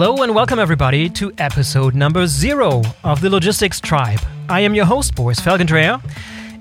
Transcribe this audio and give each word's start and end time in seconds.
Hello 0.00 0.22
and 0.22 0.32
welcome 0.32 0.60
everybody 0.60 1.08
to 1.08 1.32
episode 1.38 1.92
number 1.96 2.24
zero 2.28 2.82
of 3.02 3.20
the 3.20 3.28
Logistics 3.28 3.80
Tribe. 3.80 4.20
I 4.48 4.60
am 4.60 4.72
your 4.72 4.84
host, 4.84 5.16
Boris 5.16 5.40
Felgendreher, 5.40 6.00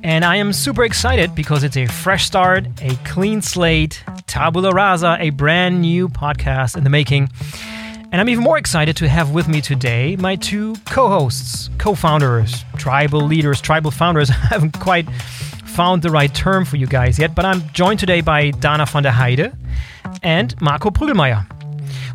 and 0.02 0.26
I 0.26 0.38
am 0.38 0.52
super 0.52 0.84
excited 0.84 1.36
because 1.36 1.64
it's 1.64 1.78
a 1.78 1.86
fresh 1.86 2.26
start, 2.26 2.66
a 2.82 2.96
clean 3.06 3.44
slate, 3.44 4.04
tabula 4.26 4.72
rasa, 4.72 5.18
a 5.20 5.30
brand 5.30 5.82
new 5.82 6.10
podcast 6.10 6.76
in 6.76 6.84
the 6.84 6.90
making. 6.90 7.30
And 8.12 8.20
I'm 8.20 8.28
even 8.28 8.44
more 8.44 8.58
excited 8.58 8.98
to 8.98 9.08
have 9.08 9.30
with 9.30 9.48
me 9.48 9.62
today 9.62 10.16
my 10.16 10.36
two 10.36 10.74
co 10.86 11.08
hosts, 11.08 11.70
co 11.78 11.94
founders, 11.94 12.66
tribal 12.78 13.22
leaders, 13.22 13.62
tribal 13.62 13.92
founders. 13.92 14.32
I 14.32 14.34
haven't 14.34 14.80
quite 14.80 15.08
found 15.12 16.02
the 16.02 16.10
right 16.10 16.34
term 16.34 16.66
for 16.66 16.78
you 16.78 16.88
guys 16.88 17.20
yet, 17.20 17.36
but 17.36 17.46
I'm 17.46 17.70
joined 17.72 18.00
today 18.00 18.22
by 18.22 18.50
Dana 18.50 18.88
von 18.88 19.04
der 19.04 19.12
Heide 19.12 19.56
and 20.24 20.60
Marco 20.60 20.90
Prüglmeier. 20.90 21.57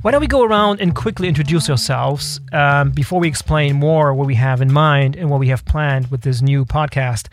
Why 0.02 0.10
don't 0.10 0.20
we 0.20 0.26
go 0.26 0.42
around 0.42 0.80
and 0.80 0.96
quickly 0.96 1.28
introduce 1.28 1.68
yourselves 1.68 2.40
um, 2.52 2.90
before 2.90 3.20
we 3.20 3.28
explain 3.28 3.76
more 3.76 4.12
what 4.12 4.26
we 4.26 4.34
have 4.34 4.60
in 4.60 4.72
mind 4.72 5.14
and 5.14 5.30
what 5.30 5.38
we 5.38 5.46
have 5.46 5.64
planned 5.64 6.10
with 6.10 6.22
this 6.22 6.42
new 6.42 6.64
podcast? 6.64 7.28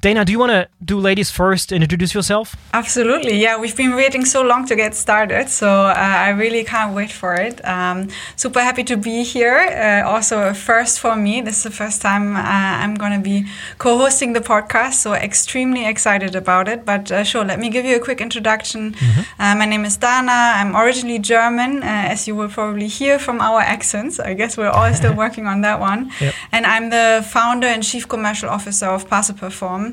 Dana, 0.00 0.24
do 0.24 0.30
you 0.30 0.38
want 0.38 0.52
to 0.52 0.68
do 0.84 0.96
ladies 0.96 1.28
first 1.32 1.72
and 1.72 1.82
introduce 1.82 2.14
yourself? 2.14 2.54
Absolutely. 2.72 3.36
Yeah, 3.36 3.58
we've 3.58 3.76
been 3.76 3.96
waiting 3.96 4.24
so 4.24 4.42
long 4.42 4.64
to 4.66 4.76
get 4.76 4.94
started, 4.94 5.48
so 5.48 5.68
uh, 5.68 5.94
I 5.96 6.28
really 6.28 6.62
can't 6.62 6.94
wait 6.94 7.10
for 7.10 7.34
it. 7.34 7.60
Um, 7.66 8.08
super 8.36 8.60
happy 8.60 8.84
to 8.84 8.96
be 8.96 9.24
here. 9.24 9.58
Uh, 9.58 10.08
also, 10.08 10.40
a 10.42 10.54
first 10.54 11.00
for 11.00 11.16
me. 11.16 11.40
This 11.40 11.56
is 11.56 11.62
the 11.64 11.72
first 11.72 12.00
time 12.00 12.36
uh, 12.36 12.42
I'm 12.44 12.94
going 12.94 13.10
to 13.10 13.18
be 13.18 13.46
co 13.78 13.98
hosting 13.98 14.34
the 14.34 14.40
podcast, 14.40 14.94
so 14.94 15.14
extremely 15.14 15.84
excited 15.84 16.36
about 16.36 16.68
it. 16.68 16.84
But 16.84 17.10
uh, 17.10 17.24
sure, 17.24 17.44
let 17.44 17.58
me 17.58 17.68
give 17.68 17.84
you 17.84 17.96
a 17.96 18.00
quick 18.00 18.20
introduction. 18.20 18.92
Mm-hmm. 18.92 19.58
my 19.58 19.64
name 19.64 19.84
is 19.84 19.96
Dana. 19.96 20.30
I'm 20.60 20.76
originally 20.76 21.18
German, 21.18 21.82
uh, 21.82 22.12
as 22.12 22.28
you 22.28 22.36
will 22.36 22.48
probably 22.48 22.86
hear 22.86 23.18
from 23.18 23.40
our 23.40 23.60
accents. 23.60 24.20
I 24.20 24.34
guess 24.34 24.56
we're 24.56 24.70
all 24.70 24.94
still 24.94 25.14
working 25.24 25.48
on 25.48 25.62
that 25.62 25.80
one. 25.80 26.12
Yep. 26.20 26.34
And 26.52 26.66
I'm 26.66 26.90
the 26.90 27.26
founder 27.28 27.66
and 27.66 27.82
chief 27.82 28.06
commercial 28.06 28.48
officer 28.48 28.86
of 28.86 29.10
Parcel 29.10 29.34
Perform. 29.34 29.87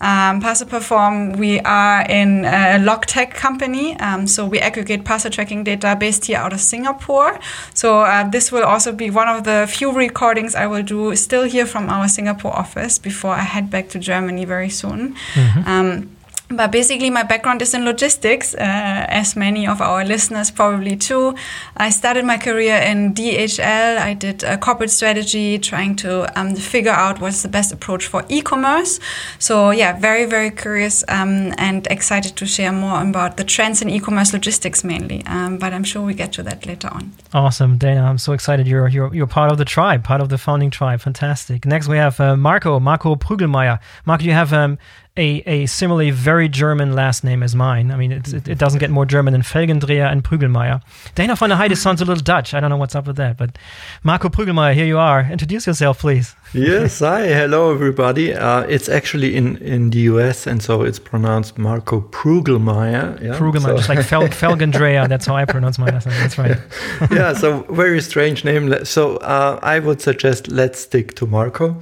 Um, 0.00 0.40
Perform, 0.40 1.32
we 1.32 1.60
are 1.60 2.02
in 2.02 2.44
a 2.44 2.78
log 2.78 3.06
tech 3.06 3.34
company, 3.34 3.98
um, 4.00 4.26
so 4.26 4.46
we 4.46 4.58
aggregate 4.58 5.04
parcel 5.04 5.30
tracking 5.30 5.64
data 5.64 5.96
based 5.98 6.26
here 6.26 6.38
out 6.38 6.52
of 6.52 6.60
Singapore. 6.60 7.38
So 7.74 8.00
uh, 8.00 8.28
this 8.28 8.50
will 8.52 8.64
also 8.64 8.92
be 8.92 9.10
one 9.10 9.28
of 9.28 9.44
the 9.44 9.66
few 9.68 9.92
recordings 9.92 10.54
I 10.54 10.66
will 10.66 10.82
do 10.82 11.14
still 11.16 11.44
here 11.44 11.66
from 11.66 11.88
our 11.88 12.08
Singapore 12.08 12.52
office 12.56 12.98
before 12.98 13.32
I 13.32 13.42
head 13.42 13.70
back 13.70 13.88
to 13.90 13.98
Germany 13.98 14.44
very 14.44 14.70
soon. 14.70 15.14
Mm-hmm. 15.34 15.68
Um, 15.68 16.16
but 16.50 16.72
basically, 16.72 17.10
my 17.10 17.22
background 17.22 17.62
is 17.62 17.74
in 17.74 17.84
logistics, 17.84 18.54
uh, 18.54 18.58
as 18.58 19.36
many 19.36 19.66
of 19.66 19.80
our 19.80 20.04
listeners 20.04 20.50
probably 20.50 20.96
too. 20.96 21.34
I 21.76 21.90
started 21.90 22.24
my 22.24 22.38
career 22.38 22.76
in 22.76 23.14
DHL. 23.14 23.98
I 23.98 24.14
did 24.14 24.42
a 24.42 24.58
corporate 24.58 24.90
strategy, 24.90 25.58
trying 25.58 25.94
to 25.96 26.26
um, 26.38 26.56
figure 26.56 26.92
out 26.92 27.20
what's 27.20 27.42
the 27.42 27.48
best 27.48 27.72
approach 27.72 28.06
for 28.06 28.24
e-commerce. 28.28 28.98
So 29.38 29.70
yeah, 29.70 29.98
very 29.98 30.26
very 30.26 30.50
curious 30.50 31.04
um, 31.08 31.54
and 31.56 31.86
excited 31.86 32.34
to 32.36 32.46
share 32.46 32.72
more 32.72 33.00
about 33.00 33.36
the 33.36 33.44
trends 33.44 33.80
in 33.80 33.88
e-commerce 33.88 34.32
logistics 34.32 34.82
mainly. 34.82 35.24
Um, 35.26 35.58
but 35.58 35.72
I'm 35.72 35.84
sure 35.84 36.02
we 36.02 36.14
get 36.14 36.32
to 36.32 36.42
that 36.42 36.66
later 36.66 36.88
on. 36.88 37.12
Awesome, 37.32 37.78
Dana. 37.78 38.02
I'm 38.02 38.18
so 38.18 38.32
excited. 38.32 38.66
You're 38.66 38.88
you're 38.88 39.14
you're 39.14 39.28
part 39.28 39.52
of 39.52 39.58
the 39.58 39.64
tribe, 39.64 40.02
part 40.02 40.20
of 40.20 40.28
the 40.28 40.38
founding 40.38 40.70
tribe. 40.70 41.00
Fantastic. 41.00 41.64
Next, 41.64 41.86
we 41.86 41.96
have 41.96 42.18
uh, 42.18 42.36
Marco 42.36 42.80
Marco 42.80 43.14
Prüglmeier. 43.14 43.78
Marco, 44.04 44.24
you 44.24 44.32
have 44.32 44.52
um, 44.52 44.78
a, 45.20 45.42
a 45.46 45.66
similarly 45.66 46.10
very 46.10 46.48
German 46.48 46.94
last 46.94 47.22
name 47.22 47.42
as 47.42 47.54
mine. 47.54 47.90
I 47.90 47.96
mean, 47.96 48.10
it, 48.10 48.48
it, 48.48 48.58
doesn't 48.58 48.78
get 48.78 48.90
more 48.90 49.04
German 49.04 49.32
than 49.32 49.42
Felgendreher 49.42 50.10
and 50.10 50.24
Prüglmeier. 50.24 50.82
Dana 51.14 51.36
von 51.36 51.50
der 51.50 51.56
Heide 51.56 51.76
sounds 51.76 52.00
a 52.00 52.04
little 52.06 52.22
Dutch. 52.22 52.54
I 52.54 52.60
don't 52.60 52.70
know 52.70 52.78
what's 52.78 52.94
up 52.94 53.06
with 53.06 53.16
that. 53.16 53.36
But 53.36 53.58
Marco 54.02 54.30
Prüglmeier, 54.30 54.74
here 54.74 54.86
you 54.86 54.98
are. 54.98 55.20
Introduce 55.20 55.66
yourself, 55.66 56.00
please. 56.00 56.34
Yes, 56.52 56.98
hi. 56.98 57.26
Hello, 57.26 57.72
everybody. 57.72 58.34
Uh, 58.34 58.62
it's 58.62 58.88
actually 58.88 59.36
in, 59.36 59.56
in 59.58 59.90
the 59.90 59.98
US, 60.00 60.46
and 60.46 60.62
so 60.62 60.82
it's 60.82 60.98
pronounced 60.98 61.58
Marco 61.58 62.00
Prügelmeier. 62.00 63.20
Yeah? 63.22 63.38
Prügelmeier, 63.38 63.62
so. 63.62 63.76
just 63.76 63.88
like 63.88 64.02
Fel 64.02 64.28
Felgendreher. 64.40 65.08
That's 65.08 65.26
how 65.26 65.36
I 65.36 65.44
pronounce 65.44 65.78
my 65.78 65.90
last 65.90 66.06
name. 66.06 66.16
That's 66.18 66.38
right. 66.38 66.58
yeah, 67.10 67.32
so 67.32 67.62
very 67.70 68.00
strange 68.00 68.44
name. 68.44 68.84
So 68.84 69.16
uh, 69.18 69.58
I 69.62 69.78
would 69.78 70.00
suggest 70.00 70.48
let's 70.48 70.80
stick 70.80 71.14
to 71.16 71.26
Marco. 71.26 71.80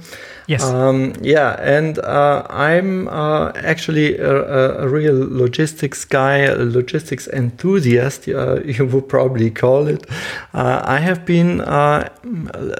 Yes. 0.49 0.63
Um, 0.63 1.13
yeah, 1.21 1.57
and 1.61 1.99
uh, 1.99 2.43
I'm 2.49 3.07
uh, 3.07 3.51
actually 3.53 4.17
a, 4.17 4.81
a, 4.81 4.87
real 4.87 5.13
logistics 5.13 6.03
guy, 6.05 6.37
a 6.37 6.55
logistics 6.55 7.27
enthusiast, 7.27 8.27
uh, 8.27 8.59
you 8.65 8.83
would 8.87 9.07
probably 9.07 9.51
call 9.51 9.87
it. 9.87 10.09
Uh, 10.55 10.81
I 10.83 10.97
have 11.01 11.23
been, 11.23 11.61
uh, 11.61 12.09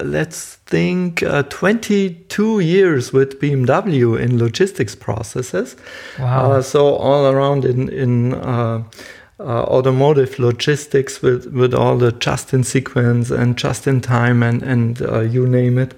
let's 0.02 0.58
think, 0.70 1.22
uh, 1.22 1.42
22 1.44 2.60
years 2.60 3.12
with 3.12 3.40
BMW 3.40 4.18
in 4.18 4.38
logistics 4.38 4.94
processes. 4.94 5.76
Wow. 6.18 6.60
so 6.60 6.94
all 6.94 7.26
around 7.26 7.64
in 7.64 7.88
in. 7.88 8.34
Uh, 8.34 9.64
automotive 9.64 10.38
logistics 10.38 11.22
with, 11.22 11.46
with 11.46 11.72
all 11.72 11.96
the 11.96 12.12
just 12.12 12.52
in 12.52 12.62
sequence 12.62 13.30
and 13.30 13.56
just 13.56 13.86
in 13.86 13.98
time 13.98 14.42
and, 14.42 14.62
and 14.62 15.00
uh, 15.00 15.20
you 15.20 15.46
name 15.46 15.78
it. 15.78 15.94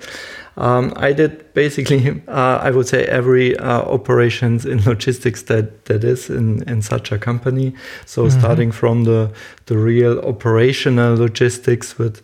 Um, 0.57 0.93
I 0.97 1.13
did 1.13 1.53
basically, 1.55 2.23
uh, 2.29 2.59
I 2.63 2.71
would 2.71 2.87
say, 2.87 3.05
every 3.07 3.57
uh, 3.57 3.83
operations 3.83 4.67
in 4.67 4.85
logistics 4.85 5.43
that 5.45 5.87
that 5.87 6.05
is 6.05 6.29
in 6.29 6.63
in 6.69 6.83
such 6.83 7.13
a 7.13 7.19
company. 7.19 7.75
So 8.07 8.27
mm-hmm. 8.27 8.39
starting 8.39 8.73
from 8.73 9.05
the 9.05 9.31
the 9.67 9.79
real 9.79 10.21
operational 10.21 11.17
logistics 11.17 11.99
with 11.99 12.21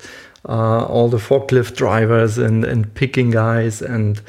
uh, 0.47 0.84
all 0.84 1.09
the 1.09 1.19
forklift 1.19 1.76
drivers 1.76 2.38
and 2.38 2.65
and 2.65 2.94
picking 2.94 3.31
guys 3.31 3.82
and 3.82 4.21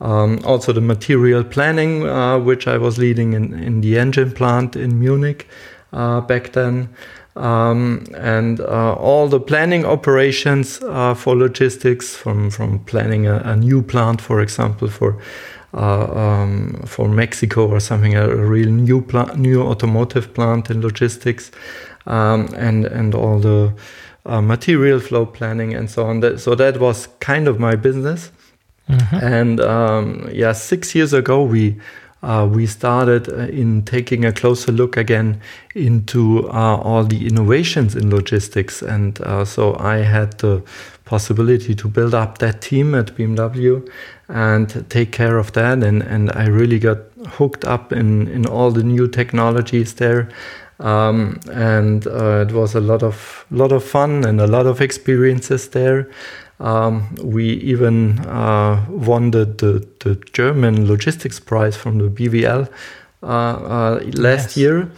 um, 0.00 0.40
also 0.44 0.72
the 0.72 0.80
material 0.80 1.44
planning, 1.44 2.08
uh, 2.08 2.38
which 2.38 2.66
I 2.66 2.76
was 2.78 2.98
leading 2.98 3.34
in 3.34 3.54
in 3.54 3.80
the 3.80 3.98
engine 3.98 4.32
plant 4.32 4.76
in 4.76 4.98
Munich 4.98 5.46
uh, 5.92 6.20
back 6.20 6.52
then. 6.52 6.88
Um, 7.34 8.04
and 8.14 8.60
uh, 8.60 8.92
all 8.94 9.26
the 9.26 9.40
planning 9.40 9.86
operations 9.86 10.82
uh, 10.82 11.14
for 11.14 11.34
logistics, 11.34 12.14
from 12.14 12.50
from 12.50 12.80
planning 12.80 13.26
a, 13.26 13.36
a, 13.38 13.56
new 13.56 13.80
plant, 13.80 14.20
for 14.20 14.42
example, 14.42 14.88
for 14.88 15.16
uh, 15.72 16.12
um, 16.14 16.82
for 16.84 17.08
Mexico 17.08 17.66
or 17.66 17.80
something, 17.80 18.14
a, 18.14 18.36
real 18.36 18.68
new 18.68 19.00
plant, 19.00 19.38
new 19.38 19.62
automotive 19.62 20.34
plant 20.34 20.70
in 20.70 20.82
logistics, 20.82 21.50
um, 22.06 22.48
and 22.54 22.84
and 22.84 23.14
all 23.14 23.38
the 23.38 23.72
uh, 24.26 24.40
material 24.40 25.00
flow 25.00 25.26
planning 25.26 25.74
and 25.74 25.90
so 25.90 26.06
on. 26.06 26.20
That, 26.20 26.40
so 26.40 26.54
that 26.54 26.78
was 26.78 27.08
kind 27.20 27.48
of 27.48 27.58
my 27.58 27.76
business. 27.76 28.30
Mm-hmm. 28.88 29.16
And 29.16 29.60
um, 29.60 30.28
yeah, 30.32 30.52
six 30.52 30.94
years 30.94 31.12
ago 31.12 31.42
we 31.42 31.80
uh, 32.22 32.48
we 32.50 32.66
started 32.66 33.28
uh, 33.28 33.48
in 33.48 33.82
taking 33.82 34.24
a 34.24 34.32
closer 34.32 34.70
look 34.70 34.96
again 34.96 35.40
into 35.74 36.48
uh, 36.50 36.76
all 36.76 37.04
the 37.04 37.26
innovations 37.26 37.96
in 37.96 38.10
logistics. 38.10 38.80
And 38.80 39.20
uh, 39.22 39.44
so 39.44 39.76
I 39.78 39.98
had 39.98 40.38
the 40.38 40.62
possibility 41.04 41.74
to 41.74 41.88
build 41.88 42.14
up 42.14 42.38
that 42.38 42.62
team 42.62 42.94
at 42.94 43.06
BMW 43.16 43.88
and 44.28 44.88
take 44.88 45.10
care 45.10 45.36
of 45.36 45.52
that. 45.54 45.82
And, 45.82 46.02
and 46.02 46.30
I 46.32 46.46
really 46.46 46.78
got 46.78 46.98
hooked 47.26 47.64
up 47.64 47.92
in, 47.92 48.28
in 48.28 48.46
all 48.46 48.70
the 48.70 48.84
new 48.84 49.08
technologies 49.08 49.94
there. 49.94 50.28
Um, 50.82 51.38
and 51.52 52.06
uh, 52.08 52.44
it 52.48 52.52
was 52.52 52.74
a 52.74 52.80
lot 52.80 53.04
of 53.04 53.46
lot 53.50 53.70
of 53.70 53.84
fun 53.84 54.24
and 54.24 54.40
a 54.40 54.48
lot 54.48 54.66
of 54.66 54.80
experiences 54.80 55.68
there. 55.68 56.10
Um, 56.58 57.14
we 57.22 57.44
even 57.44 58.20
uh, 58.20 58.84
won 58.88 59.30
the, 59.30 59.44
the, 59.44 59.86
the, 60.00 60.14
German 60.32 60.86
logistics 60.86 61.40
prize 61.40 61.76
from 61.76 61.98
the 61.98 62.08
BVL 62.08 62.68
uh, 63.22 63.26
uh, 63.26 64.00
last 64.14 64.56
yes. 64.56 64.56
year. 64.56 64.90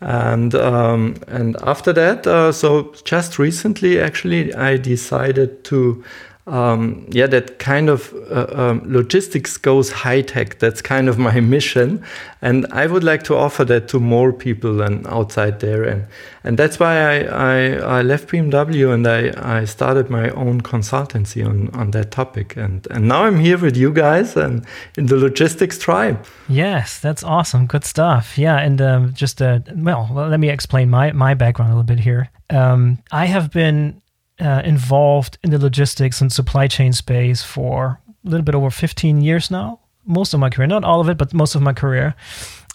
And 0.00 0.54
um, 0.54 1.16
and 1.28 1.56
after 1.62 1.92
that, 1.92 2.26
uh, 2.26 2.52
so 2.52 2.94
just 3.04 3.38
recently, 3.38 4.00
actually, 4.00 4.54
I 4.54 4.78
decided 4.78 5.62
to 5.64 6.02
um, 6.46 7.06
yeah, 7.10 7.26
that 7.26 7.58
kind 7.58 7.88
of 7.88 8.12
uh, 8.30 8.46
um, 8.50 8.82
logistics 8.84 9.56
goes 9.56 9.90
high 9.90 10.22
tech. 10.22 10.58
That's 10.58 10.80
kind 10.80 11.08
of 11.08 11.18
my 11.18 11.38
mission, 11.56 12.02
and 12.40 12.66
I 12.72 12.86
would 12.86 13.04
like 13.04 13.22
to 13.24 13.36
offer 13.36 13.64
that 13.66 13.88
to 13.88 14.00
more 14.00 14.32
people 14.32 14.76
than 14.76 15.06
outside 15.06 15.60
there, 15.60 15.84
and 15.84 16.06
and 16.42 16.58
that's 16.58 16.80
why 16.80 16.96
I 16.98 17.16
I, 17.24 17.98
I 17.98 18.02
left 18.02 18.28
BMW 18.28 18.92
and 18.92 19.06
I, 19.06 19.60
I 19.60 19.64
started 19.66 20.08
my 20.08 20.30
own 20.30 20.62
consultancy 20.62 21.46
on 21.46 21.68
on 21.74 21.90
that 21.90 22.10
topic, 22.10 22.56
and 22.56 22.86
and 22.90 23.06
now 23.06 23.24
I'm 23.24 23.38
here 23.38 23.58
with 23.58 23.76
you 23.76 23.92
guys 23.92 24.36
and 24.36 24.64
in 24.96 25.06
the 25.06 25.16
logistics 25.16 25.78
tribe. 25.78 26.24
Yes, 26.48 27.00
that's 27.00 27.22
awesome, 27.22 27.66
good 27.66 27.84
stuff. 27.84 28.38
Yeah, 28.38 28.56
and 28.56 28.80
um, 28.80 29.12
just 29.12 29.42
uh, 29.42 29.60
well, 29.74 30.08
well, 30.10 30.28
let 30.28 30.40
me 30.40 30.48
explain 30.48 30.88
my 30.88 31.12
my 31.12 31.34
background 31.34 31.72
a 31.72 31.74
little 31.74 31.96
bit 31.96 32.00
here. 32.00 32.30
Um, 32.48 32.98
I 33.12 33.26
have 33.26 33.50
been 33.52 34.00
uh, 34.40 34.62
involved 34.64 35.38
in 35.42 35.50
the 35.50 35.58
logistics 35.58 36.20
and 36.20 36.32
supply 36.32 36.66
chain 36.66 36.92
space 36.92 37.42
for 37.42 38.00
a 38.24 38.28
little 38.28 38.44
bit 38.44 38.54
over 38.54 38.70
15 38.70 39.20
years 39.20 39.50
now. 39.50 39.80
Most 40.06 40.34
of 40.34 40.40
my 40.40 40.50
career, 40.50 40.66
not 40.66 40.84
all 40.84 41.00
of 41.00 41.08
it, 41.08 41.18
but 41.18 41.34
most 41.34 41.54
of 41.54 41.62
my 41.62 41.72
career. 41.72 42.14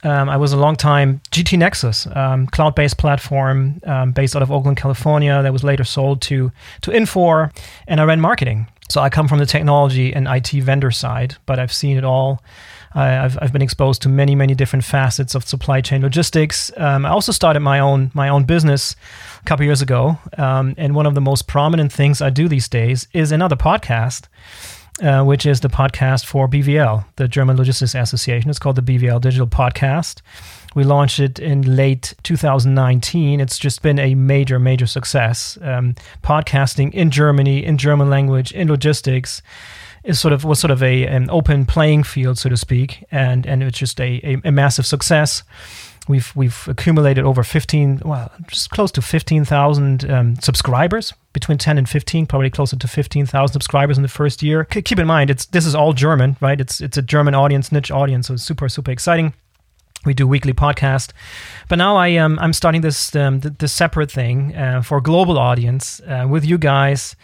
Um, 0.03 0.29
I 0.29 0.37
was 0.37 0.53
a 0.53 0.57
long 0.57 0.75
time 0.75 1.21
GT 1.31 1.57
Nexus, 1.57 2.07
um, 2.15 2.45
cloud-based 2.47 2.97
platform 2.97 3.81
um, 3.85 4.11
based 4.11 4.35
out 4.35 4.43
of 4.43 4.51
Oakland, 4.51 4.77
California, 4.77 5.41
that 5.41 5.51
was 5.51 5.63
later 5.63 5.83
sold 5.83 6.21
to 6.23 6.51
to 6.81 6.91
Infor, 6.91 7.51
and 7.87 7.99
I 7.99 8.03
ran 8.03 8.21
marketing. 8.21 8.67
So 8.89 9.01
I 9.01 9.09
come 9.09 9.27
from 9.27 9.39
the 9.39 9.47
technology 9.47 10.13
and 10.13 10.27
IT 10.27 10.51
vendor 10.63 10.91
side, 10.91 11.37
but 11.47 11.57
I've 11.57 11.73
seen 11.73 11.97
it 11.97 12.03
all. 12.03 12.43
I've, 12.95 13.37
I've 13.41 13.51
been 13.51 13.61
exposed 13.61 14.01
to 14.03 14.09
many, 14.09 14.35
many 14.35 14.55
different 14.55 14.85
facets 14.85 15.35
of 15.35 15.45
supply 15.45 15.81
chain 15.81 16.01
logistics. 16.01 16.71
Um, 16.77 17.05
I 17.05 17.09
also 17.09 17.31
started 17.31 17.59
my 17.59 17.79
own 17.79 18.11
my 18.13 18.29
own 18.29 18.45
business 18.45 18.95
a 19.41 19.43
couple 19.43 19.65
years 19.65 19.81
ago, 19.81 20.17
um, 20.37 20.73
and 20.77 20.95
one 20.95 21.05
of 21.05 21.13
the 21.13 21.21
most 21.21 21.47
prominent 21.47 21.91
things 21.91 22.21
I 22.21 22.29
do 22.29 22.47
these 22.47 22.69
days 22.69 23.07
is 23.13 23.31
another 23.31 23.55
podcast. 23.55 24.27
Uh, 25.01 25.21
which 25.25 25.45
is 25.45 25.59
the 25.59 25.67
podcast 25.67 26.25
for 26.25 26.47
BVL, 26.47 27.03
the 27.17 27.27
German 27.27 27.57
Logistics 27.57 27.95
Association. 27.95 28.49
It's 28.49 28.59
called 28.59 28.77
the 28.77 28.81
BVL 28.81 29.19
Digital 29.19 29.45
Podcast. 29.45 30.21
We 30.73 30.85
launched 30.85 31.19
it 31.19 31.37
in 31.37 31.75
late 31.75 32.13
2019. 32.23 33.41
It's 33.41 33.59
just 33.59 33.81
been 33.81 33.99
a 33.99 34.15
major, 34.15 34.57
major 34.57 34.85
success. 34.85 35.57
Um, 35.61 35.95
podcasting 36.23 36.93
in 36.93 37.11
Germany, 37.11 37.65
in 37.65 37.77
German 37.77 38.09
language, 38.09 38.53
in 38.53 38.69
logistics 38.69 39.41
is 40.05 40.19
sort 40.19 40.33
of 40.33 40.45
was 40.45 40.59
sort 40.59 40.71
of 40.71 40.81
a 40.81 41.05
an 41.07 41.29
open 41.29 41.65
playing 41.65 42.03
field, 42.03 42.37
so 42.37 42.49
to 42.49 42.57
speak, 42.57 43.03
and 43.11 43.45
and 43.45 43.63
it's 43.63 43.77
just 43.77 43.99
a, 43.99 44.21
a, 44.23 44.47
a 44.47 44.51
massive 44.51 44.85
success. 44.85 45.43
We've 46.07 46.31
we've 46.35 46.67
accumulated 46.67 47.25
over 47.25 47.43
15, 47.43 48.03
well, 48.05 48.31
just 48.47 48.69
close 48.69 48.91
to 48.91 49.01
15,000 49.01 50.09
um, 50.11 50.35
subscribers 50.35 51.13
between 51.33 51.57
10 51.57 51.79
and 51.79 51.89
15, 51.89 52.27
probably 52.27 52.51
closer 52.51 52.75
to 52.75 52.87
15,000 52.87 53.51
subscribers 53.51 53.97
in 53.97 54.03
the 54.03 54.07
first 54.07 54.43
year. 54.43 54.67
C- 54.71 54.83
keep 54.83 54.99
in 54.99 55.07
mind, 55.07 55.31
it's 55.31 55.47
this 55.47 55.65
is 55.65 55.73
all 55.73 55.93
German, 55.93 56.37
right? 56.41 56.61
It's 56.61 56.79
it's 56.79 56.97
a 56.97 57.01
German 57.01 57.33
audience, 57.33 57.71
niche 57.71 57.91
audience, 57.91 58.27
so 58.27 58.35
it's 58.35 58.43
super 58.43 58.69
super 58.69 58.91
exciting. 58.91 59.33
We 60.05 60.13
do 60.13 60.27
weekly 60.27 60.53
podcast, 60.53 61.11
but 61.67 61.77
now 61.77 61.95
I 61.95 62.15
um, 62.17 62.37
I'm 62.39 62.53
starting 62.53 62.81
this 62.81 63.15
um, 63.15 63.39
this 63.39 63.73
separate 63.73 64.11
thing 64.11 64.55
uh, 64.55 64.83
for 64.83 65.01
global 65.01 65.39
audience 65.39 65.99
uh, 66.01 66.27
with 66.29 66.45
you 66.45 66.59
guys 66.59 67.15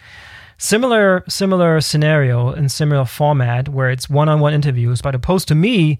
similar 0.62 1.24
similar 1.28 1.80
scenario 1.80 2.50
and 2.50 2.70
similar 2.70 3.04
format 3.04 3.68
where 3.68 3.90
it's 3.90 4.08
one-on-one 4.08 4.54
interviews 4.54 5.02
but 5.02 5.12
opposed 5.12 5.48
to 5.48 5.56
me 5.56 5.98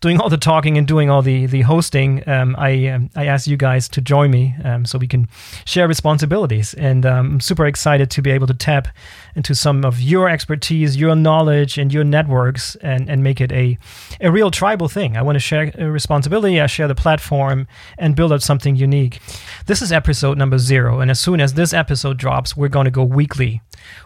doing 0.00 0.20
all 0.20 0.28
the 0.28 0.36
talking 0.36 0.78
and 0.78 0.86
doing 0.86 1.10
all 1.10 1.20
the 1.20 1.46
the 1.46 1.62
hosting 1.62 2.22
um, 2.28 2.54
i 2.56 2.86
um, 2.86 3.10
i 3.16 3.26
asked 3.26 3.48
you 3.48 3.56
guys 3.56 3.88
to 3.88 4.00
join 4.00 4.30
me 4.30 4.54
um, 4.62 4.84
so 4.84 4.98
we 4.98 5.08
can 5.08 5.26
share 5.64 5.88
responsibilities. 5.88 6.74
And 6.74 7.04
um, 7.04 7.32
i'm 7.32 7.40
super 7.40 7.66
excited 7.66 8.08
to 8.12 8.22
be 8.22 8.30
able 8.30 8.46
to 8.46 8.54
tap 8.54 8.86
into 9.34 9.52
some 9.52 9.84
of 9.84 10.00
your 10.00 10.28
expertise 10.28 10.96
your 10.96 11.16
knowledge 11.16 11.76
and 11.76 11.92
your 11.92 12.04
networks 12.04 12.76
and 12.76 13.10
and 13.10 13.24
make 13.24 13.40
it 13.40 13.50
a 13.50 13.76
a 14.20 14.30
real 14.30 14.52
tribal 14.52 14.88
thing. 14.88 15.16
I 15.16 15.22
want 15.22 15.34
to 15.34 15.40
share 15.40 15.72
responsibility 15.76 16.60
i 16.60 16.68
share 16.68 16.86
the 16.86 16.94
platform 16.94 17.66
and 17.98 18.14
build 18.14 18.30
up 18.30 18.42
something 18.42 18.76
unique. 18.76 19.20
This 19.66 19.82
is 19.82 19.90
episode 19.90 20.38
number 20.38 20.58
zero 20.58 21.00
and 21.00 21.10
as 21.10 21.18
soon 21.18 21.40
as 21.40 21.54
this 21.54 21.72
episode 21.72 22.16
drops 22.16 22.56
we're 22.56 22.68
going 22.68 22.84
to 22.84 22.92
go 22.92 23.02
weekly 23.02 23.60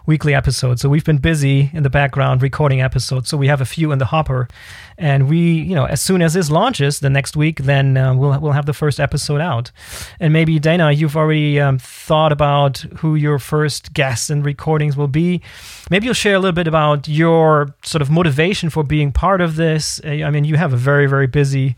weekly 0.05 0.33
episodes. 0.33 0.81
So 0.81 0.89
we've 0.89 1.05
been 1.05 1.17
busy 1.17 1.69
in 1.73 1.83
the 1.83 1.89
background 1.89 2.41
recording 2.41 2.81
episodes. 2.81 3.29
So 3.29 3.37
we 3.37 3.47
have 3.47 3.61
a 3.61 3.65
few 3.65 3.91
in 3.91 3.99
the 3.99 4.05
hopper, 4.05 4.47
and 4.97 5.29
we, 5.29 5.39
you 5.39 5.75
know, 5.75 5.85
as 5.85 6.01
soon 6.01 6.21
as 6.21 6.33
this 6.33 6.49
launches 6.49 6.99
the 6.99 7.09
next 7.09 7.35
week, 7.35 7.59
then 7.59 7.97
uh, 7.97 8.13
we'll 8.13 8.39
we'll 8.39 8.51
have 8.51 8.65
the 8.65 8.73
first 8.73 8.99
episode 8.99 9.41
out. 9.41 9.71
And 10.19 10.33
maybe 10.33 10.59
Dana, 10.59 10.91
you've 10.91 11.15
already 11.15 11.59
um, 11.59 11.79
thought 11.79 12.31
about 12.31 12.79
who 12.97 13.15
your 13.15 13.39
first 13.39 13.93
guests 13.93 14.29
and 14.29 14.45
recordings 14.45 14.97
will 14.97 15.07
be. 15.07 15.41
Maybe 15.89 16.05
you'll 16.05 16.13
share 16.13 16.35
a 16.35 16.39
little 16.39 16.55
bit 16.55 16.67
about 16.67 17.07
your 17.07 17.73
sort 17.83 18.01
of 18.01 18.09
motivation 18.09 18.69
for 18.69 18.83
being 18.83 19.11
part 19.11 19.41
of 19.41 19.55
this. 19.55 20.01
Uh, 20.03 20.09
I 20.09 20.29
mean, 20.29 20.43
you 20.43 20.57
have 20.57 20.73
a 20.73 20.77
very 20.77 21.07
very 21.07 21.27
busy 21.27 21.75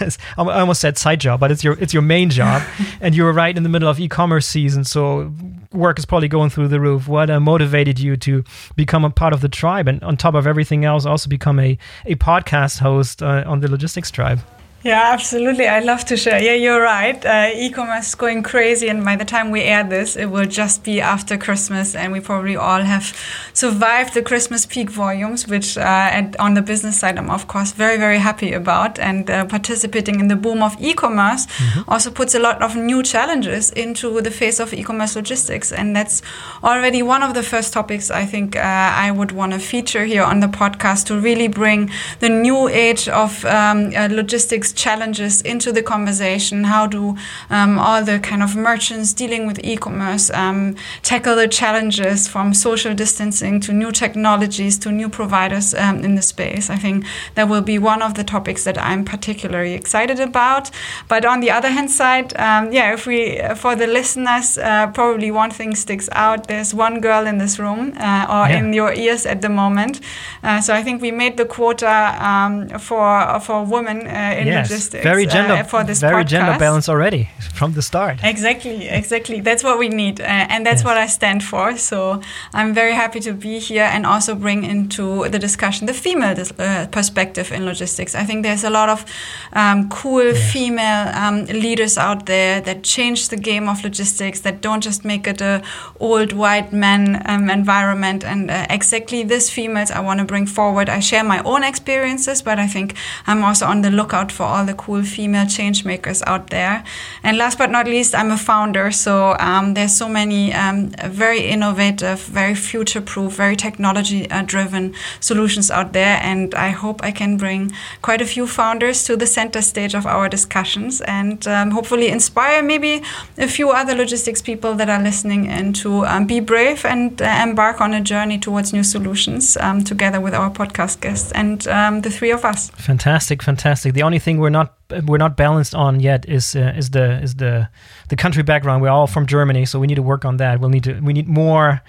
I 0.38 0.60
almost 0.60 0.80
said 0.80 0.98
side 0.98 1.20
job, 1.20 1.40
but 1.40 1.50
it's 1.50 1.64
your 1.64 1.78
it's 1.78 1.92
your 1.92 2.02
main 2.02 2.30
job, 2.30 2.62
and 3.00 3.14
you're 3.14 3.32
right 3.32 3.56
in 3.56 3.62
the 3.62 3.68
middle 3.68 3.88
of 3.88 3.98
e-commerce 4.00 4.46
season, 4.46 4.84
so 4.84 5.32
work 5.72 5.98
is 5.98 6.04
probably 6.04 6.28
going 6.28 6.50
through 6.50 6.68
the 6.68 6.80
roof. 6.80 7.08
What 7.08 7.30
uh, 7.30 7.40
motivated 7.40 7.98
you 7.98 8.16
to 8.18 8.44
become 8.76 9.04
a 9.04 9.10
part 9.10 9.32
of 9.32 9.40
the 9.40 9.48
tribe, 9.48 9.88
and 9.88 10.02
on 10.02 10.16
top 10.16 10.34
of 10.34 10.46
everything 10.46 10.84
else, 10.84 11.06
also 11.06 11.28
become 11.28 11.58
a 11.58 11.78
a 12.04 12.14
podcast 12.16 12.78
host 12.78 13.22
uh, 13.22 13.44
on 13.46 13.60
the 13.60 13.70
Logistics 13.70 14.10
Tribe? 14.10 14.40
Yeah, 14.86 15.10
absolutely. 15.12 15.66
I'd 15.66 15.82
love 15.82 16.04
to 16.04 16.16
share. 16.16 16.40
Yeah, 16.40 16.54
you're 16.54 16.80
right. 16.80 17.18
Uh, 17.26 17.50
e-commerce 17.52 18.10
is 18.10 18.14
going 18.14 18.44
crazy, 18.44 18.86
and 18.88 19.04
by 19.04 19.16
the 19.16 19.24
time 19.24 19.50
we 19.50 19.62
air 19.62 19.82
this, 19.82 20.14
it 20.14 20.26
will 20.26 20.46
just 20.46 20.84
be 20.84 21.00
after 21.00 21.36
Christmas, 21.36 21.96
and 21.96 22.12
we 22.12 22.20
probably 22.20 22.54
all 22.54 22.82
have 22.82 23.12
survived 23.52 24.14
the 24.14 24.22
Christmas 24.22 24.64
peak 24.64 24.88
volumes, 24.88 25.48
which 25.48 25.76
uh, 25.76 25.80
at, 25.80 26.38
on 26.38 26.54
the 26.54 26.62
business 26.62 27.00
side, 27.00 27.18
I'm 27.18 27.30
of 27.30 27.48
course 27.48 27.72
very, 27.72 27.96
very 27.96 28.18
happy 28.18 28.52
about. 28.52 29.00
And 29.00 29.28
uh, 29.28 29.46
participating 29.46 30.20
in 30.20 30.28
the 30.28 30.36
boom 30.36 30.62
of 30.62 30.76
e-commerce 30.78 31.46
mm-hmm. 31.46 31.90
also 31.90 32.12
puts 32.12 32.36
a 32.36 32.38
lot 32.38 32.62
of 32.62 32.76
new 32.76 33.02
challenges 33.02 33.72
into 33.72 34.20
the 34.20 34.30
face 34.30 34.60
of 34.60 34.72
e-commerce 34.72 35.16
logistics, 35.16 35.72
and 35.72 35.96
that's 35.96 36.22
already 36.62 37.02
one 37.02 37.24
of 37.24 37.34
the 37.34 37.42
first 37.42 37.72
topics 37.72 38.08
I 38.08 38.24
think 38.24 38.54
uh, 38.54 38.60
I 38.60 39.10
would 39.10 39.32
want 39.32 39.52
to 39.52 39.58
feature 39.58 40.04
here 40.04 40.22
on 40.22 40.38
the 40.38 40.46
podcast 40.46 41.06
to 41.06 41.18
really 41.18 41.48
bring 41.48 41.90
the 42.20 42.28
new 42.28 42.68
age 42.68 43.08
of 43.08 43.44
um, 43.46 43.92
uh, 43.96 44.06
logistics 44.12 44.75
challenges 44.76 45.42
into 45.42 45.72
the 45.72 45.82
conversation. 45.82 46.64
How 46.64 46.86
do 46.86 47.16
um, 47.50 47.78
all 47.78 48.04
the 48.04 48.18
kind 48.18 48.42
of 48.42 48.54
merchants 48.54 49.12
dealing 49.12 49.46
with 49.46 49.58
e-commerce 49.64 50.30
um, 50.30 50.76
tackle 51.02 51.36
the 51.36 51.48
challenges 51.48 52.28
from 52.28 52.54
social 52.54 52.94
distancing 52.94 53.60
to 53.60 53.72
new 53.72 53.90
technologies 53.90 54.78
to 54.78 54.92
new 54.92 55.08
providers 55.08 55.74
um, 55.74 56.04
in 56.04 56.14
the 56.14 56.22
space? 56.22 56.70
I 56.70 56.76
think 56.76 57.04
that 57.34 57.48
will 57.48 57.62
be 57.62 57.78
one 57.78 58.02
of 58.02 58.14
the 58.14 58.24
topics 58.24 58.64
that 58.64 58.78
I'm 58.78 59.04
particularly 59.04 59.74
excited 59.74 60.20
about. 60.20 60.70
But 61.08 61.24
on 61.24 61.40
the 61.40 61.50
other 61.50 61.70
hand 61.70 61.90
side, 61.90 62.36
um, 62.38 62.72
yeah, 62.72 62.92
if 62.92 63.06
we 63.06 63.40
for 63.56 63.74
the 63.74 63.86
listeners, 63.86 64.58
uh, 64.58 64.88
probably 64.88 65.30
one 65.30 65.50
thing 65.50 65.74
sticks 65.74 66.08
out. 66.12 66.48
There's 66.48 66.74
one 66.74 67.00
girl 67.00 67.26
in 67.26 67.38
this 67.38 67.58
room 67.58 67.92
uh, 67.96 68.26
or 68.28 68.48
yeah. 68.48 68.58
in 68.58 68.72
your 68.72 68.92
ears 68.92 69.26
at 69.26 69.40
the 69.40 69.48
moment. 69.48 70.00
Uh, 70.42 70.60
so 70.60 70.74
I 70.74 70.82
think 70.82 71.02
we 71.02 71.10
made 71.10 71.36
the 71.36 71.46
quota 71.46 72.16
um, 72.20 72.68
for 72.78 73.40
for 73.40 73.64
women 73.64 74.06
uh, 74.06 74.34
in 74.38 74.46
yes, 74.70 74.70
logistics. 74.70 75.04
Very 75.04 75.26
uh, 75.26 75.30
gender, 75.30 75.54
uh, 75.54 75.64
for 75.64 75.84
this 75.84 76.00
very 76.00 76.24
podcast. 76.24 76.28
gender 76.28 76.58
balance 76.58 76.88
already 76.88 77.28
from 77.54 77.72
the 77.72 77.82
start. 77.82 78.18
Exactly, 78.22 78.88
exactly. 78.88 79.40
That's 79.40 79.62
what 79.64 79.78
we 79.78 79.88
need, 79.88 80.20
uh, 80.20 80.24
and 80.24 80.64
that's 80.66 80.80
yes. 80.80 80.84
what 80.84 80.96
I 80.96 81.06
stand 81.06 81.42
for. 81.42 81.76
So 81.76 82.20
I'm 82.52 82.74
very 82.74 82.92
happy 82.92 83.20
to 83.20 83.32
be 83.32 83.58
here 83.58 83.88
and 83.94 84.06
also 84.06 84.34
bring 84.34 84.64
into 84.64 85.28
the 85.28 85.38
discussion 85.38 85.86
the 85.86 85.94
female 85.94 86.34
uh, 86.58 86.86
perspective 86.90 87.52
in 87.52 87.64
logistics. 87.64 88.14
I 88.14 88.24
think 88.24 88.42
there's 88.42 88.64
a 88.64 88.70
lot 88.70 88.88
of 88.88 89.04
um, 89.52 89.88
cool 89.88 90.32
yes. 90.32 90.52
female 90.52 91.08
um, 91.14 91.44
leaders 91.46 91.98
out 91.98 92.26
there 92.26 92.60
that 92.60 92.82
change 92.82 93.28
the 93.28 93.36
game 93.36 93.68
of 93.68 93.82
logistics, 93.84 94.40
that 94.40 94.60
don't 94.60 94.82
just 94.82 95.04
make 95.04 95.26
it 95.26 95.40
a 95.40 95.62
old 96.00 96.32
white 96.32 96.72
man 96.72 97.22
um, 97.26 97.50
environment. 97.50 98.24
And 98.24 98.50
uh, 98.50 98.66
exactly 98.70 99.24
this 99.24 99.50
females 99.50 99.90
I 99.90 100.00
want 100.00 100.20
to 100.20 100.24
bring 100.24 100.46
forward. 100.46 100.88
I 100.88 101.00
share 101.00 101.24
my 101.24 101.42
own 101.44 101.62
experiences, 101.64 102.42
but 102.42 102.58
I 102.58 102.66
think 102.66 102.94
I'm 103.26 103.44
also 103.44 103.66
on 103.66 103.82
the 103.82 103.90
lookout 103.90 104.32
for 104.32 104.45
all 104.46 104.64
the 104.64 104.74
cool 104.74 105.02
female 105.02 105.46
change 105.46 105.84
makers 105.84 106.22
out 106.26 106.50
there. 106.50 106.84
And 107.22 107.36
last 107.36 107.58
but 107.58 107.70
not 107.70 107.86
least, 107.86 108.14
I'm 108.14 108.30
a 108.30 108.36
founder, 108.36 108.90
so 108.90 109.36
um, 109.38 109.74
there's 109.74 109.96
so 109.96 110.08
many 110.08 110.52
um, 110.54 110.90
very 111.06 111.40
innovative, 111.40 112.20
very 112.20 112.54
future-proof, 112.54 113.32
very 113.32 113.56
technology-driven 113.56 114.94
solutions 115.20 115.70
out 115.70 115.92
there, 115.92 116.18
and 116.22 116.54
I 116.54 116.70
hope 116.70 117.02
I 117.02 117.10
can 117.10 117.36
bring 117.36 117.72
quite 118.02 118.20
a 118.20 118.26
few 118.26 118.46
founders 118.46 119.04
to 119.04 119.16
the 119.16 119.26
center 119.26 119.62
stage 119.62 119.94
of 119.94 120.06
our 120.06 120.28
discussions 120.28 121.00
and 121.02 121.46
um, 121.46 121.70
hopefully 121.70 122.08
inspire 122.08 122.62
maybe 122.62 123.02
a 123.38 123.48
few 123.48 123.70
other 123.70 123.94
logistics 123.94 124.42
people 124.42 124.74
that 124.74 124.88
are 124.88 125.02
listening 125.02 125.46
in 125.46 125.72
to 125.72 126.06
um, 126.06 126.26
be 126.26 126.40
brave 126.40 126.84
and 126.84 127.20
uh, 127.20 127.24
embark 127.42 127.80
on 127.80 127.92
a 127.94 128.00
journey 128.00 128.38
towards 128.38 128.72
new 128.72 128.82
solutions 128.82 129.56
um, 129.58 129.82
together 129.84 130.20
with 130.20 130.34
our 130.34 130.50
podcast 130.50 131.00
guests 131.00 131.32
and 131.32 131.66
um, 131.68 132.00
the 132.02 132.10
three 132.10 132.30
of 132.30 132.44
us. 132.44 132.70
Fantastic, 132.70 133.42
fantastic. 133.42 133.94
The 133.94 134.02
only 134.02 134.18
thing 134.18 134.35
we're 134.38 134.50
not 134.50 134.74
we're 135.06 135.18
not 135.18 135.36
balanced 135.36 135.74
on 135.74 136.00
yet 136.00 136.28
is 136.28 136.54
uh, 136.54 136.74
is 136.76 136.90
the 136.90 137.20
is 137.22 137.34
the 137.36 137.68
the 138.08 138.16
country 138.16 138.42
background. 138.42 138.82
We're 138.82 138.90
all 138.90 139.06
from 139.06 139.26
Germany, 139.26 139.66
so 139.66 139.78
we 139.78 139.86
need 139.86 139.96
to 139.96 140.02
work 140.02 140.24
on 140.24 140.36
that. 140.38 140.60
We'll 140.60 140.70
need 140.70 140.84
to 140.84 141.00
we 141.00 141.12
need 141.12 141.28
more 141.28 141.82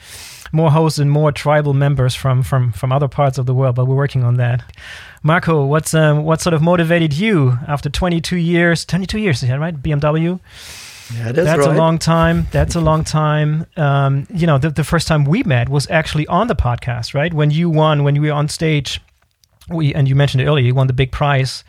more 0.52 0.72
hosts 0.72 1.00
and 1.00 1.12
more 1.12 1.32
tribal 1.32 1.74
members 1.74 2.16
from 2.16 2.44
from 2.44 2.72
from 2.72 2.92
other 2.92 3.08
parts 3.08 3.38
of 3.38 3.46
the 3.46 3.54
world, 3.54 3.76
but 3.76 3.86
we're 3.86 3.96
working 3.96 4.24
on 4.24 4.36
that. 4.36 4.64
Marco, 5.24 5.66
what's 5.66 5.94
um, 5.94 6.24
what 6.24 6.42
sort 6.42 6.54
of 6.54 6.62
motivated 6.62 7.14
you 7.14 7.58
after 7.68 7.90
22 7.90 8.38
years? 8.38 8.86
22 8.86 9.20
years, 9.20 9.44
yeah, 9.44 9.56
right? 9.56 9.76
BMW. 9.82 10.40
Yeah, 11.16 11.32
that's, 11.32 11.46
that's 11.46 11.68
right. 11.68 11.76
a 11.76 11.78
long 11.78 12.00
time. 12.00 12.48
That's 12.52 12.76
a 12.76 12.82
long 12.82 13.06
time. 13.06 13.66
Um, 13.78 14.28
you 14.34 14.46
know, 14.46 14.58
the, 14.58 14.70
the 14.70 14.84
first 14.84 15.08
time 15.08 15.24
we 15.24 15.42
met 15.44 15.70
was 15.70 15.90
actually 15.90 16.28
on 16.28 16.48
the 16.48 16.56
podcast, 16.56 17.14
right? 17.14 17.34
When 17.34 17.50
you 17.50 17.70
won, 17.70 18.04
when 18.04 18.16
you 18.16 18.22
were 18.24 18.34
on 18.34 18.50
stage, 18.50 19.00
we 19.70 19.94
and 19.94 20.08
you 20.08 20.16
mentioned 20.16 20.42
it 20.42 20.48
earlier, 20.48 20.66
you 20.66 20.76
won 20.76 20.88
the 20.88 20.94
big 20.94 21.12
prize 21.12 21.64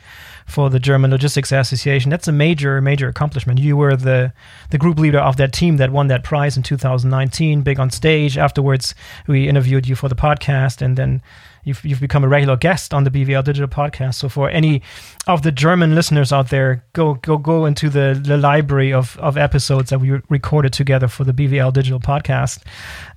for 0.49 0.71
the 0.71 0.81
German 0.81 1.11
Logistics 1.11 1.53
Association. 1.53 2.11
That's 2.11 2.27
a 2.27 2.33
major, 2.33 2.81
major 2.81 3.09
accomplishment. 3.09 3.61
You 3.61 3.77
were 3.77 3.97
the 3.97 4.33
the 4.71 4.79
group 4.79 4.99
leader 4.99 5.21
of 5.21 5.37
that 5.37 5.53
team 5.53 5.77
that 5.77 5.93
won 5.93 6.09
that 6.09 6.25
prize 6.25 6.57
in 6.57 6.63
2019, 6.63 7.63
big 7.63 7.79
on 7.79 7.91
stage. 7.91 8.39
Afterwards, 8.39 8.95
we 9.27 9.49
interviewed 9.49 9.87
you 9.87 9.95
for 9.95 10.09
the 10.09 10.17
podcast, 10.17 10.83
and 10.83 10.97
then 10.97 11.23
you've 11.65 11.85
you've 11.85 12.01
become 12.01 12.25
a 12.25 12.29
regular 12.29 12.57
guest 12.57 12.95
on 12.95 13.05
the 13.05 13.11
BVL 13.11 13.45
Digital 13.45 13.69
Podcast. 13.69 14.15
So 14.15 14.29
for 14.29 14.49
any 14.49 14.83
of 15.27 15.43
the 15.43 15.53
German 15.53 15.95
listeners 15.95 16.33
out 16.33 16.49
there, 16.49 16.83
go 16.95 17.15
go 17.15 17.37
go 17.37 17.67
into 17.67 17.91
the, 17.91 18.21
the 18.21 18.39
library 18.39 18.93
of, 18.93 19.17
of 19.19 19.37
episodes 19.37 19.91
that 19.91 20.01
we 20.01 20.19
recorded 20.29 20.73
together 20.73 21.09
for 21.09 21.25
the 21.25 21.33
BVL 21.33 21.73
Digital 21.73 22.01
Podcast. 22.01 22.63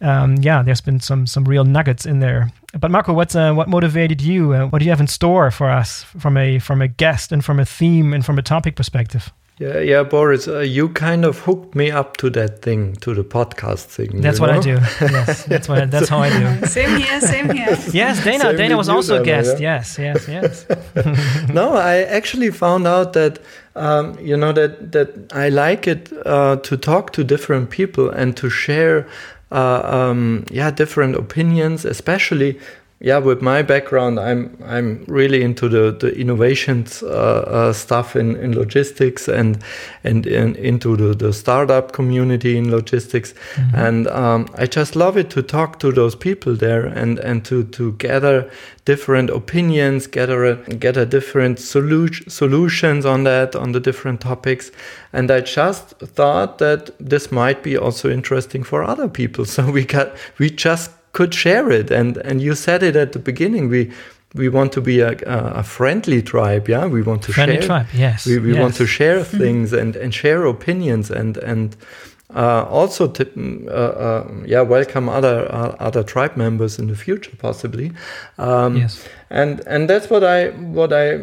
Um, 0.01 0.35
yeah, 0.37 0.61
there's 0.61 0.81
been 0.81 0.99
some 0.99 1.25
some 1.25 1.45
real 1.45 1.63
nuggets 1.63 2.05
in 2.05 2.19
there. 2.19 2.51
But 2.79 2.89
Marco, 2.89 3.13
what's 3.13 3.35
uh, 3.35 3.53
what 3.53 3.67
motivated 3.67 4.21
you? 4.21 4.53
Uh, 4.53 4.67
what 4.67 4.79
do 4.79 4.85
you 4.85 4.91
have 4.91 5.01
in 5.01 5.07
store 5.07 5.51
for 5.51 5.69
us 5.69 6.03
from 6.03 6.37
a 6.37 6.59
from 6.59 6.81
a 6.81 6.87
guest 6.87 7.31
and 7.31 7.43
from 7.43 7.59
a 7.59 7.65
theme 7.65 8.13
and 8.13 8.25
from 8.25 8.39
a 8.39 8.41
topic 8.41 8.75
perspective? 8.75 9.31
Yeah, 9.61 9.77
yeah, 9.79 10.01
Boris, 10.01 10.47
uh, 10.47 10.61
you 10.61 10.89
kind 10.89 11.23
of 11.23 11.37
hooked 11.41 11.75
me 11.75 11.91
up 11.91 12.17
to 12.17 12.31
that 12.31 12.63
thing, 12.63 12.95
to 13.01 13.13
the 13.13 13.23
podcast 13.23 13.85
thing. 13.85 14.19
That's 14.19 14.39
what 14.39 14.49
know? 14.49 14.57
I 14.57 14.59
do. 14.59 14.79
Yes, 15.01 15.43
that's 15.43 15.69
what. 15.69 15.77
I, 15.77 15.85
that's 15.85 16.09
how 16.09 16.17
I 16.17 16.29
do. 16.29 16.65
Same 16.65 16.97
here, 16.97 17.21
same 17.21 17.47
here. 17.51 17.77
Yes, 17.93 18.23
Dana. 18.23 18.45
Same 18.45 18.57
Dana 18.57 18.75
was 18.75 18.89
also 18.89 19.21
a 19.21 19.23
guest. 19.23 19.59
Yeah? 19.59 19.75
Yes, 19.75 19.99
yes, 19.99 20.27
yes. 20.27 21.47
no, 21.49 21.75
I 21.75 21.97
actually 21.97 22.49
found 22.49 22.87
out 22.87 23.13
that 23.13 23.37
um, 23.75 24.17
you 24.19 24.35
know 24.35 24.51
that 24.51 24.93
that 24.93 25.31
I 25.31 25.49
like 25.49 25.85
it 25.85 26.11
uh, 26.25 26.55
to 26.55 26.75
talk 26.75 27.11
to 27.13 27.23
different 27.23 27.69
people 27.69 28.09
and 28.09 28.35
to 28.37 28.49
share, 28.49 29.01
uh, 29.01 29.03
um, 29.51 30.45
yeah, 30.49 30.71
different 30.71 31.15
opinions, 31.15 31.85
especially 31.85 32.59
yeah, 33.03 33.17
with 33.17 33.41
my 33.41 33.63
background, 33.63 34.19
I'm 34.19 34.55
I'm 34.63 35.03
really 35.07 35.41
into 35.41 35.67
the 35.67 35.91
the 35.91 36.15
innovations 36.15 37.01
uh, 37.01 37.07
uh, 37.07 37.73
stuff 37.73 38.15
in, 38.15 38.35
in 38.35 38.53
logistics 38.53 39.27
and 39.27 39.57
and 40.03 40.27
in, 40.27 40.55
into 40.55 40.95
the, 40.95 41.15
the 41.15 41.33
startup 41.33 41.93
community 41.93 42.57
in 42.57 42.69
logistics, 42.69 43.33
mm-hmm. 43.55 43.75
and 43.75 44.07
um, 44.07 44.47
I 44.55 44.67
just 44.67 44.95
love 44.95 45.17
it 45.17 45.31
to 45.31 45.41
talk 45.41 45.79
to 45.79 45.91
those 45.91 46.15
people 46.15 46.55
there 46.55 46.85
and 46.85 47.17
and 47.17 47.43
to 47.45 47.63
to 47.63 47.93
gather 47.93 48.51
different 48.85 49.31
opinions, 49.31 50.05
gather 50.05 50.45
a, 50.45 50.55
gather 50.75 51.03
different 51.03 51.57
solu- 51.57 52.29
solutions 52.29 53.03
on 53.03 53.23
that 53.23 53.55
on 53.55 53.71
the 53.71 53.79
different 53.79 54.21
topics, 54.21 54.71
and 55.11 55.31
I 55.31 55.41
just 55.41 55.97
thought 56.01 56.59
that 56.59 56.91
this 56.99 57.31
might 57.31 57.63
be 57.63 57.75
also 57.75 58.11
interesting 58.11 58.63
for 58.63 58.83
other 58.83 59.09
people. 59.09 59.45
So 59.51 59.69
we 59.69 59.85
got 59.85 60.15
we 60.39 60.49
just 60.49 60.91
could 61.11 61.33
share 61.33 61.69
it. 61.71 61.91
And 61.91 62.17
and 62.17 62.41
you 62.41 62.55
said 62.55 62.83
it 62.83 62.95
at 62.95 63.11
the 63.11 63.19
beginning. 63.19 63.69
We 63.69 63.91
we 64.33 64.49
want 64.49 64.71
to 64.73 64.81
be 64.81 65.01
a, 65.01 65.17
a 65.25 65.63
friendly 65.63 66.21
tribe. 66.21 66.69
Yeah, 66.69 66.85
we 66.87 67.01
want 67.01 67.23
to 67.23 67.33
friendly 67.33 67.57
share. 67.57 67.65
tribe. 67.67 67.87
Yes, 67.93 68.25
we, 68.25 68.39
we 68.39 68.53
yes. 68.53 68.61
want 68.61 68.75
to 68.75 68.85
share 68.85 69.23
things 69.23 69.73
and 69.73 69.95
and 69.95 70.13
share 70.13 70.45
opinions 70.45 71.11
and 71.11 71.37
and. 71.37 71.75
Uh, 72.33 72.65
also, 72.69 73.09
to, 73.09 73.25
uh, 73.67 73.73
uh, 73.73 74.31
yeah, 74.45 74.61
welcome 74.61 75.09
other 75.09 75.51
uh, 75.51 75.75
other 75.79 76.01
tribe 76.01 76.37
members 76.37 76.79
in 76.79 76.87
the 76.87 76.95
future, 76.95 77.35
possibly. 77.37 77.91
Um, 78.37 78.77
yes, 78.77 79.05
and 79.29 79.59
and 79.67 79.89
that's 79.89 80.09
what 80.09 80.23
I 80.23 80.51
what 80.51 80.93
I 80.93 81.19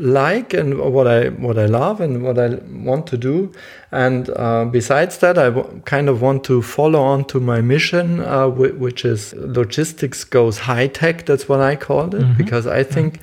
like 0.00 0.54
and 0.54 0.78
what 0.78 1.06
I 1.06 1.28
what 1.28 1.58
I 1.58 1.66
love 1.66 2.00
and 2.00 2.22
what 2.22 2.38
I 2.38 2.58
want 2.84 3.06
to 3.08 3.16
do. 3.16 3.52
And 3.92 4.30
uh, 4.30 4.64
besides 4.64 5.18
that, 5.18 5.38
I 5.38 5.50
kind 5.84 6.08
of 6.08 6.22
want 6.22 6.44
to 6.44 6.62
follow 6.62 7.00
on 7.00 7.24
to 7.26 7.40
my 7.40 7.60
mission, 7.60 8.20
uh, 8.20 8.48
which 8.48 9.04
is 9.04 9.34
logistics 9.34 10.24
goes 10.24 10.58
high 10.58 10.88
tech. 10.88 11.26
That's 11.26 11.48
what 11.48 11.60
I 11.60 11.76
called 11.76 12.14
it 12.14 12.22
mm 12.22 12.26
-hmm. 12.26 12.36
because 12.36 12.66
I 12.66 12.84
think. 12.84 13.14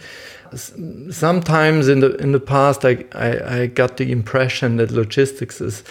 Sometimes 1.11 1.87
in 1.87 1.99
the 1.99 2.15
in 2.19 2.31
the 2.31 2.39
past, 2.39 2.85
I, 2.85 3.05
I, 3.11 3.63
I 3.63 3.71
got 3.73 3.97
the 3.97 4.03
impression 4.03 4.77
that 4.77 4.91
logistics 4.91 5.61
is 5.61 5.83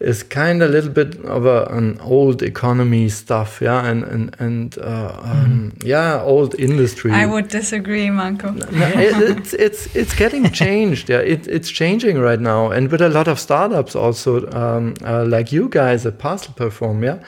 is 0.00 0.22
kind 0.22 0.62
of 0.62 0.70
a 0.70 0.72
little 0.72 0.90
bit 0.90 1.24
of 1.24 1.46
a, 1.46 1.64
an 1.66 1.98
old 2.00 2.42
economy 2.42 3.08
stuff, 3.08 3.60
yeah, 3.60 3.86
and 3.86 4.02
and 4.04 4.36
and 4.38 4.78
uh, 4.78 5.16
um, 5.22 5.72
mm. 5.72 5.84
yeah, 5.84 6.20
old 6.22 6.54
industry. 6.58 7.12
I 7.12 7.26
would 7.26 7.48
disagree, 7.48 8.10
Marco. 8.10 8.50
No, 8.50 8.86
it, 8.86 9.38
it's 9.38 9.54
it's 9.54 9.94
it's 9.94 10.14
getting 10.14 10.50
changed. 10.62 11.08
Yeah, 11.08 11.18
it, 11.18 11.46
it's 11.46 11.70
changing 11.70 12.18
right 12.18 12.40
now, 12.40 12.70
and 12.70 12.90
with 12.90 13.00
a 13.00 13.08
lot 13.08 13.28
of 13.28 13.38
startups 13.38 13.94
also, 13.94 14.50
um, 14.52 14.94
uh, 15.04 15.24
like 15.24 15.52
you 15.52 15.68
guys 15.68 16.04
at 16.06 16.18
Parcel 16.18 16.54
Perform, 16.54 17.04
yeah. 17.04 17.18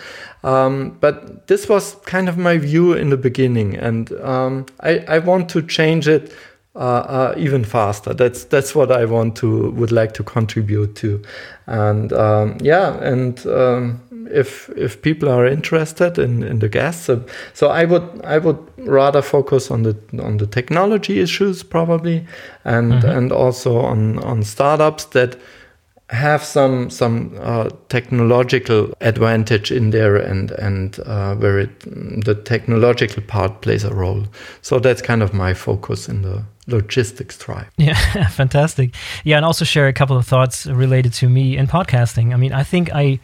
Um, 0.43 0.97
but 1.01 1.47
this 1.47 1.69
was 1.69 1.97
kind 2.05 2.29
of 2.29 2.37
my 2.37 2.59
view 2.59 2.93
in 2.93 3.11
the 3.11 3.17
beginning, 3.17 3.77
and 3.77 4.13
um, 4.21 4.67
I 4.81 4.99
I 5.09 5.19
want 5.19 5.49
to 5.51 5.63
change 5.63 6.09
it 6.09 6.33
uh, 6.77 6.79
uh, 6.79 7.35
even 7.39 7.65
faster. 7.65 8.13
That's 8.13 8.45
that's 8.45 8.75
what 8.75 8.93
I 8.93 9.07
want 9.07 9.37
to 9.37 9.71
would 9.71 9.93
like 9.93 10.13
to 10.15 10.23
contribute 10.23 10.95
to, 10.97 11.23
and 11.67 12.13
um, 12.13 12.59
yeah, 12.61 12.99
and 13.03 13.45
um, 13.47 14.01
if 14.31 14.69
if 14.77 15.01
people 15.01 15.29
are 15.31 15.47
interested 15.47 16.19
in, 16.19 16.43
in 16.43 16.59
the 16.59 16.69
guests, 16.69 17.07
so, 17.07 17.25
so 17.55 17.69
I 17.69 17.87
would 17.87 18.03
I 18.25 18.39
would 18.39 18.59
rather 18.77 19.23
focus 19.23 19.71
on 19.71 19.85
the 19.85 19.97
on 20.23 20.37
the 20.37 20.47
technology 20.47 21.21
issues 21.21 21.63
probably, 21.63 22.27
and 22.65 22.93
mm 22.93 22.99
-hmm. 22.99 23.17
and 23.17 23.33
also 23.33 23.81
on 23.81 24.19
on 24.23 24.45
startups 24.45 25.05
that 25.05 25.37
have 26.11 26.45
some 26.45 26.89
some 26.89 27.37
uh, 27.41 27.69
technological 27.89 28.93
advantage 29.01 29.73
in 29.73 29.91
there 29.91 30.17
and 30.17 30.53
and 30.53 31.01
uh, 31.05 31.35
where 31.35 31.59
it 31.59 31.81
the 32.25 32.35
technological 32.45 33.23
part 33.25 33.61
plays 33.61 33.83
a 33.83 33.93
role 33.93 34.25
so 34.63 34.79
that's 34.79 35.03
kind 35.03 35.23
of 35.23 35.35
my 35.35 35.53
focus 35.53 36.09
in 36.09 36.23
the 36.23 36.45
logistics 36.67 37.39
tribe. 37.39 37.67
Yeah, 37.77 38.29
fantastic. 38.29 38.95
Yeah, 39.25 39.37
and 39.37 39.45
also 39.45 39.65
share 39.65 39.87
a 39.87 39.93
couple 39.93 40.17
of 40.17 40.27
thoughts 40.27 40.67
related 40.67 41.13
to 41.15 41.29
me 41.29 41.57
in 41.57 41.67
podcasting. 41.67 42.35
I 42.35 42.37
mean, 42.37 42.53
I 42.53 42.65
think 42.65 42.91
I 42.93 43.21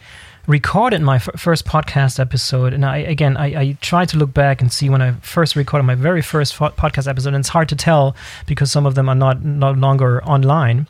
recorded 0.47 1.01
my 1.01 1.15
f- 1.15 1.29
first 1.37 1.65
podcast 1.65 2.19
episode, 2.19 2.73
and 2.73 2.85
I 2.85 2.97
again 2.97 3.37
I, 3.37 3.45
I 3.61 3.77
tried 3.81 4.09
to 4.09 4.17
look 4.17 4.33
back 4.33 4.61
and 4.61 4.71
see 4.71 4.89
when 4.89 5.01
I 5.01 5.13
first 5.21 5.55
recorded 5.55 5.85
my 5.85 5.95
very 5.95 6.21
first 6.21 6.55
fo- 6.55 6.69
podcast 6.69 7.07
episode, 7.07 7.29
and 7.29 7.37
it's 7.37 7.49
hard 7.49 7.69
to 7.69 7.75
tell 7.75 8.15
because 8.45 8.71
some 8.71 8.85
of 8.85 8.95
them 8.95 9.09
are 9.09 9.15
not 9.15 9.43
no 9.43 9.71
longer 9.71 10.23
online. 10.23 10.87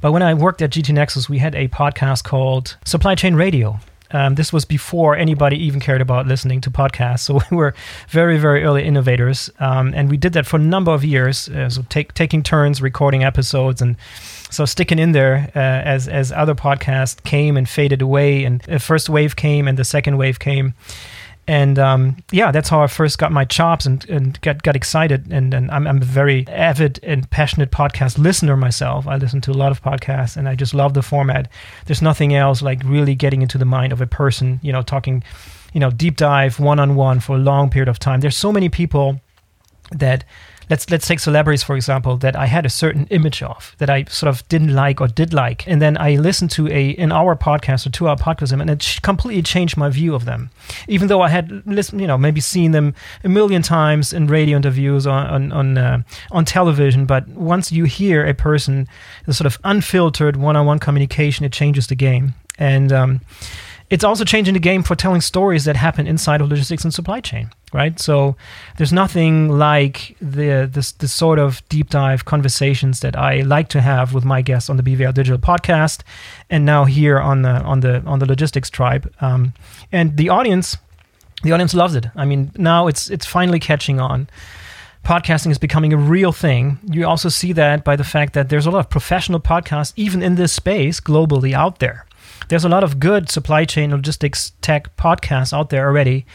But 0.00 0.12
when 0.12 0.22
I 0.22 0.34
worked 0.34 0.62
at 0.62 0.70
GT 0.70 0.94
Nexus, 0.94 1.28
we 1.28 1.38
had 1.38 1.54
a 1.54 1.68
podcast 1.68 2.24
called 2.24 2.76
Supply 2.84 3.14
Chain 3.14 3.34
Radio, 3.34 3.78
um, 4.14 4.36
this 4.36 4.52
was 4.52 4.64
before 4.64 5.16
anybody 5.16 5.56
even 5.56 5.80
cared 5.80 6.00
about 6.00 6.26
listening 6.26 6.60
to 6.62 6.70
podcasts. 6.70 7.24
So 7.34 7.40
we 7.50 7.56
were 7.56 7.74
very, 8.08 8.38
very 8.38 8.64
early 8.64 8.84
innovators. 8.84 9.50
Um, 9.58 9.94
and 9.94 10.10
we 10.10 10.18
did 10.18 10.34
that 10.34 10.46
for 10.46 10.56
a 10.56 10.60
number 10.60 10.92
of 10.92 11.02
years. 11.02 11.48
Uh, 11.48 11.70
so 11.70 11.82
take, 11.88 12.12
taking 12.12 12.42
turns 12.42 12.82
recording 12.82 13.24
episodes 13.24 13.80
and 13.80 13.96
so 14.50 14.66
sticking 14.66 14.98
in 14.98 15.12
there 15.12 15.50
uh, 15.56 15.58
as, 15.58 16.06
as 16.06 16.30
other 16.32 16.54
podcasts 16.54 17.22
came 17.24 17.56
and 17.56 17.66
faded 17.66 18.02
away. 18.02 18.44
And 18.44 18.60
the 18.62 18.78
first 18.78 19.08
wave 19.08 19.36
came 19.36 19.66
and 19.66 19.78
the 19.78 19.84
second 19.84 20.18
wave 20.18 20.38
came 20.38 20.74
and 21.46 21.78
um, 21.78 22.16
yeah, 22.32 22.50
that's 22.50 22.70
how 22.70 22.82
I 22.82 22.86
first 22.86 23.18
got 23.18 23.30
my 23.30 23.44
chops 23.44 23.84
and, 23.84 24.08
and 24.08 24.40
got, 24.40 24.62
got 24.62 24.76
excited. 24.76 25.30
And, 25.30 25.52
and 25.52 25.70
I'm, 25.70 25.86
I'm 25.86 25.98
a 25.98 26.04
very 26.04 26.46
avid 26.48 27.00
and 27.02 27.28
passionate 27.30 27.70
podcast 27.70 28.16
listener 28.16 28.56
myself. 28.56 29.06
I 29.06 29.16
listen 29.16 29.42
to 29.42 29.50
a 29.50 29.52
lot 29.52 29.70
of 29.70 29.82
podcasts 29.82 30.36
and 30.36 30.48
I 30.48 30.54
just 30.54 30.72
love 30.72 30.94
the 30.94 31.02
format. 31.02 31.50
There's 31.84 32.00
nothing 32.00 32.34
else 32.34 32.62
like 32.62 32.82
really 32.84 33.14
getting 33.14 33.42
into 33.42 33.58
the 33.58 33.66
mind 33.66 33.92
of 33.92 34.00
a 34.00 34.06
person, 34.06 34.58
you 34.62 34.72
know, 34.72 34.80
talking, 34.80 35.22
you 35.74 35.80
know, 35.80 35.90
deep 35.90 36.16
dive 36.16 36.60
one 36.60 36.80
on 36.80 36.94
one 36.94 37.20
for 37.20 37.36
a 37.36 37.40
long 37.40 37.68
period 37.68 37.88
of 37.88 37.98
time. 37.98 38.20
There's 38.20 38.36
so 38.38 38.50
many 38.50 38.70
people 38.70 39.20
that 39.92 40.24
let's 40.70 40.90
let's 40.90 41.06
take 41.06 41.20
celebrities 41.20 41.62
for 41.62 41.76
example 41.76 42.16
that 42.18 42.36
I 42.36 42.46
had 42.46 42.66
a 42.66 42.70
certain 42.70 43.06
image 43.10 43.42
of 43.42 43.74
that 43.78 43.90
I 43.90 44.04
sort 44.04 44.28
of 44.28 44.46
didn't 44.48 44.74
like 44.74 45.00
or 45.00 45.08
did 45.08 45.32
like, 45.32 45.66
and 45.66 45.80
then 45.80 45.96
I 45.98 46.16
listened 46.16 46.50
to 46.52 46.68
a 46.68 46.94
an 46.96 47.12
hour 47.12 47.36
podcast 47.36 47.86
or 47.86 47.90
two 47.90 48.08
hour 48.08 48.16
podcast 48.16 48.52
and 48.52 48.70
it 48.70 48.98
completely 49.02 49.42
changed 49.42 49.76
my 49.76 49.88
view 49.88 50.14
of 50.14 50.24
them. 50.24 50.50
Even 50.88 51.08
though 51.08 51.22
I 51.22 51.28
had 51.28 51.66
listened, 51.66 52.00
you 52.00 52.06
know, 52.06 52.18
maybe 52.18 52.40
seen 52.40 52.70
them 52.72 52.94
a 53.22 53.28
million 53.28 53.62
times 53.62 54.12
in 54.12 54.26
radio 54.26 54.56
interviews 54.56 55.06
on 55.06 55.26
on 55.26 55.52
on, 55.52 55.78
uh, 55.78 56.02
on 56.30 56.44
television, 56.44 57.06
but 57.06 57.28
once 57.28 57.72
you 57.72 57.84
hear 57.84 58.24
a 58.24 58.34
person, 58.34 58.88
the 59.26 59.34
sort 59.34 59.46
of 59.46 59.58
unfiltered 59.64 60.36
one 60.36 60.56
on 60.56 60.66
one 60.66 60.78
communication, 60.78 61.44
it 61.44 61.52
changes 61.52 61.86
the 61.86 61.94
game. 61.94 62.34
And 62.58 62.92
um, 62.92 63.20
it's 63.90 64.04
also 64.04 64.24
changing 64.24 64.54
the 64.54 64.60
game 64.60 64.82
for 64.82 64.94
telling 64.94 65.20
stories 65.20 65.64
that 65.66 65.76
happen 65.76 66.06
inside 66.06 66.40
of 66.40 66.48
logistics 66.48 66.84
and 66.84 66.94
supply 66.94 67.20
chain, 67.20 67.50
right? 67.72 68.00
So 68.00 68.36
there's 68.76 68.92
nothing 68.92 69.50
like 69.50 70.16
the 70.20 70.68
this, 70.70 70.92
the 70.92 71.08
sort 71.08 71.38
of 71.38 71.62
deep 71.68 71.90
dive 71.90 72.24
conversations 72.24 73.00
that 73.00 73.16
I 73.16 73.42
like 73.42 73.68
to 73.70 73.80
have 73.80 74.14
with 74.14 74.24
my 74.24 74.40
guests 74.42 74.70
on 74.70 74.76
the 74.78 74.82
BVL 74.82 75.12
Digital 75.12 75.38
podcast, 75.38 76.02
and 76.48 76.64
now 76.64 76.84
here 76.84 77.18
on 77.18 77.42
the 77.42 77.62
on 77.62 77.80
the 77.80 78.02
on 78.06 78.18
the 78.20 78.26
Logistics 78.26 78.70
Tribe, 78.70 79.12
um, 79.20 79.52
and 79.92 80.16
the 80.16 80.30
audience, 80.30 80.76
the 81.42 81.52
audience 81.52 81.74
loves 81.74 81.94
it. 81.94 82.06
I 82.16 82.24
mean, 82.24 82.52
now 82.56 82.86
it's 82.86 83.10
it's 83.10 83.26
finally 83.26 83.60
catching 83.60 84.00
on 84.00 84.28
podcasting 85.04 85.50
is 85.50 85.58
becoming 85.58 85.92
a 85.92 85.98
real 85.98 86.32
thing. 86.32 86.78
You 86.90 87.06
also 87.06 87.28
see 87.28 87.52
that 87.52 87.84
by 87.84 87.94
the 87.94 88.04
fact 88.04 88.32
that 88.32 88.48
there's 88.48 88.64
a 88.64 88.70
lot 88.70 88.80
of 88.80 88.88
professional 88.88 89.38
podcasts, 89.38 89.92
even 89.96 90.22
in 90.22 90.36
this 90.36 90.52
space, 90.52 90.98
globally 90.98 91.52
out 91.52 91.78
there. 91.78 92.06
There's 92.48 92.64
a 92.64 92.68
lot 92.68 92.84
of 92.84 92.98
good 93.00 93.30
supply 93.30 93.64
chain 93.64 93.90
logistics 93.90 94.52
tech 94.60 94.96
podcasts 94.96 95.52
out 95.52 95.70
there 95.70 95.86
already. 95.86 96.26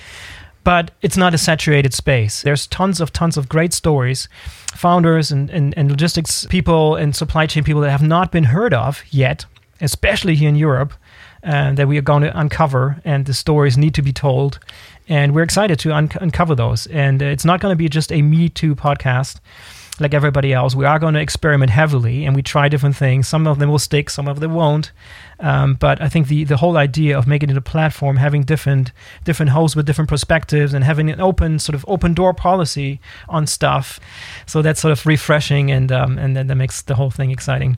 but 0.63 0.91
it's 1.01 1.17
not 1.17 1.33
a 1.33 1.37
saturated 1.37 1.93
space. 1.93 2.41
There's 2.43 2.67
tons 2.67 3.01
of 3.01 3.11
tons 3.11 3.37
of 3.37 3.47
great 3.49 3.73
stories, 3.73 4.27
founders 4.75 5.31
and, 5.31 5.49
and, 5.49 5.73
and 5.77 5.89
logistics 5.89 6.45
people 6.47 6.95
and 6.95 7.15
supply 7.15 7.47
chain 7.47 7.63
people 7.63 7.81
that 7.81 7.91
have 7.91 8.03
not 8.03 8.31
been 8.31 8.43
heard 8.43 8.73
of 8.73 9.01
yet, 9.09 9.45
especially 9.81 10.35
here 10.35 10.49
in 10.49 10.55
Europe, 10.55 10.93
uh, 11.43 11.71
that 11.73 11.87
we 11.87 11.97
are 11.97 12.03
going 12.03 12.23
to 12.23 12.37
uncover, 12.39 13.01
and 13.05 13.25
the 13.25 13.33
stories 13.33 13.77
need 13.77 13.95
to 13.95 14.01
be 14.01 14.11
told. 14.13 14.59
And 15.07 15.33
we're 15.33 15.43
excited 15.43 15.79
to 15.79 15.93
un- 15.93 16.11
uncover 16.21 16.53
those. 16.55 16.85
And 16.87 17.21
it's 17.21 17.45
not 17.45 17.61
going 17.61 17.71
to 17.71 17.77
be 17.77 17.89
just 17.89 18.11
a 18.11 18.21
Me 18.21 18.49
Too 18.49 18.75
podcast 18.75 19.39
like 19.99 20.13
everybody 20.13 20.53
else. 20.53 20.75
We 20.75 20.85
are 20.85 20.99
going 20.99 21.13
to 21.13 21.19
experiment 21.19 21.71
heavily 21.71 22.25
and 22.25 22.35
we 22.35 22.41
try 22.41 22.69
different 22.69 22.95
things. 22.95 23.27
Some 23.27 23.47
of 23.47 23.59
them 23.59 23.69
will 23.69 23.79
stick, 23.79 24.09
some 24.09 24.27
of 24.27 24.39
them 24.39 24.53
won't. 24.53 24.91
Um, 25.39 25.75
but 25.75 26.01
I 26.01 26.09
think 26.09 26.27
the, 26.27 26.43
the 26.43 26.57
whole 26.57 26.77
idea 26.77 27.17
of 27.17 27.27
making 27.27 27.49
it 27.49 27.57
a 27.57 27.61
platform, 27.61 28.17
having 28.17 28.43
different 28.43 28.91
different 29.23 29.51
hosts 29.51 29.75
with 29.75 29.85
different 29.85 30.09
perspectives, 30.09 30.73
and 30.73 30.83
having 30.83 31.09
an 31.09 31.21
open 31.21 31.59
sort 31.59 31.75
of 31.75 31.85
open 31.87 32.13
door 32.13 32.33
policy 32.33 32.99
on 33.29 33.47
stuff, 33.47 33.99
so 34.45 34.61
that's 34.61 34.81
sort 34.81 34.91
of 34.91 35.05
refreshing 35.05 35.71
and 35.71 35.91
um, 35.91 36.17
and 36.17 36.35
then 36.35 36.47
that 36.47 36.55
makes 36.55 36.81
the 36.81 36.95
whole 36.95 37.11
thing 37.11 37.31
exciting. 37.31 37.77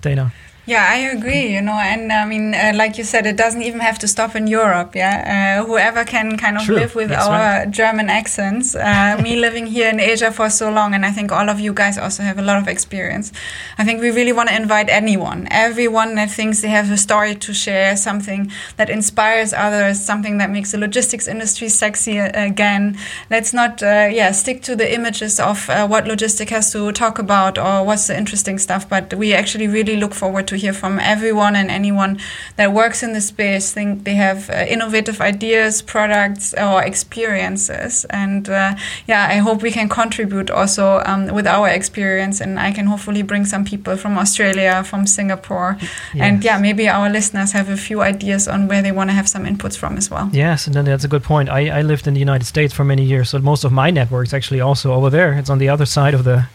Dana. 0.00 0.32
Yeah, 0.66 0.84
I 0.90 0.96
agree. 1.16 1.54
You 1.54 1.62
know, 1.62 1.78
and 1.78 2.12
I 2.12 2.26
mean, 2.26 2.52
uh, 2.52 2.72
like 2.74 2.98
you 2.98 3.04
said, 3.04 3.24
it 3.24 3.36
doesn't 3.36 3.62
even 3.62 3.78
have 3.78 4.00
to 4.00 4.08
stop 4.08 4.34
in 4.34 4.48
Europe. 4.48 4.96
Yeah, 4.96 5.60
uh, 5.62 5.64
whoever 5.64 6.04
can 6.04 6.36
kind 6.36 6.56
of 6.56 6.64
True. 6.64 6.74
live 6.74 6.96
with 6.96 7.10
That's 7.10 7.24
our 7.24 7.38
right. 7.38 7.70
German 7.70 8.10
accents. 8.10 8.74
Uh, 8.74 9.16
me 9.22 9.36
living 9.36 9.66
here 9.66 9.88
in 9.88 10.00
Asia 10.00 10.32
for 10.32 10.50
so 10.50 10.68
long, 10.68 10.92
and 10.92 11.06
I 11.06 11.12
think 11.12 11.30
all 11.30 11.48
of 11.48 11.60
you 11.60 11.72
guys 11.72 11.96
also 11.98 12.24
have 12.24 12.36
a 12.40 12.42
lot 12.42 12.58
of 12.58 12.66
experience. 12.66 13.32
I 13.78 13.84
think 13.84 14.00
we 14.00 14.10
really 14.10 14.32
want 14.32 14.48
to 14.48 14.56
invite 14.56 14.88
anyone, 14.88 15.46
everyone 15.52 16.16
that 16.16 16.32
thinks 16.32 16.62
they 16.62 16.68
have 16.68 16.90
a 16.90 16.96
story 16.96 17.36
to 17.36 17.54
share, 17.54 17.96
something 17.96 18.50
that 18.76 18.90
inspires 18.90 19.52
others, 19.52 20.00
something 20.00 20.38
that 20.38 20.50
makes 20.50 20.72
the 20.72 20.78
logistics 20.78 21.28
industry 21.28 21.68
sexy 21.68 22.18
uh, 22.18 22.30
again. 22.34 22.98
Let's 23.30 23.52
not, 23.52 23.84
uh, 23.84 24.08
yeah, 24.10 24.32
stick 24.32 24.62
to 24.62 24.74
the 24.74 24.92
images 24.92 25.38
of 25.38 25.70
uh, 25.70 25.86
what 25.86 26.06
logistic 26.06 26.50
has 26.50 26.72
to 26.72 26.90
talk 26.90 27.20
about 27.20 27.56
or 27.56 27.84
what's 27.86 28.08
the 28.08 28.18
interesting 28.18 28.58
stuff. 28.58 28.88
But 28.88 29.14
we 29.14 29.32
actually 29.32 29.68
really 29.68 29.94
look 29.94 30.12
forward 30.12 30.48
to 30.48 30.55
hear 30.56 30.72
from 30.72 30.98
everyone 30.98 31.56
and 31.56 31.70
anyone 31.70 32.18
that 32.56 32.72
works 32.72 33.02
in 33.02 33.12
the 33.12 33.20
space. 33.20 33.72
Think 33.72 34.04
they 34.04 34.14
have 34.14 34.50
uh, 34.50 34.64
innovative 34.68 35.20
ideas, 35.20 35.82
products, 35.82 36.54
or 36.54 36.82
experiences. 36.82 38.04
And 38.10 38.48
uh, 38.48 38.74
yeah, 39.06 39.26
I 39.30 39.36
hope 39.36 39.62
we 39.62 39.70
can 39.70 39.88
contribute 39.88 40.50
also 40.50 41.02
um, 41.06 41.26
with 41.34 41.46
our 41.46 41.68
experience, 41.68 42.40
and 42.40 42.58
I 42.58 42.72
can 42.72 42.86
hopefully 42.86 43.22
bring 43.22 43.44
some 43.44 43.64
people 43.64 43.96
from 43.96 44.18
Australia, 44.18 44.82
from 44.84 45.06
Singapore, 45.06 45.78
and 46.14 46.44
yeah, 46.44 46.58
maybe 46.58 46.88
our 46.88 47.10
listeners 47.10 47.52
have 47.52 47.68
a 47.68 47.76
few 47.76 48.00
ideas 48.02 48.48
on 48.48 48.68
where 48.68 48.82
they 48.82 48.92
want 48.92 49.10
to 49.10 49.14
have 49.14 49.28
some 49.28 49.44
inputs 49.44 49.76
from 49.76 49.96
as 49.96 50.10
well. 50.10 50.28
Yes, 50.32 50.66
and 50.66 50.74
then 50.74 50.84
that's 50.84 51.04
a 51.04 51.08
good 51.08 51.22
point. 51.22 51.48
I, 51.48 51.78
I 51.78 51.82
lived 51.82 52.06
in 52.06 52.14
the 52.14 52.20
United 52.20 52.46
States 52.46 52.74
for 52.74 52.84
many 52.84 53.04
years, 53.04 53.30
so 53.30 53.38
most 53.38 53.64
of 53.64 53.72
my 53.72 53.90
networks 53.90 54.32
actually 54.32 54.60
also 54.60 54.92
over 54.92 55.10
there. 55.10 55.32
It's 55.34 55.50
on 55.50 55.58
the 55.58 55.68
other 55.68 55.86
side 55.86 56.14
of 56.14 56.24
the 56.24 56.46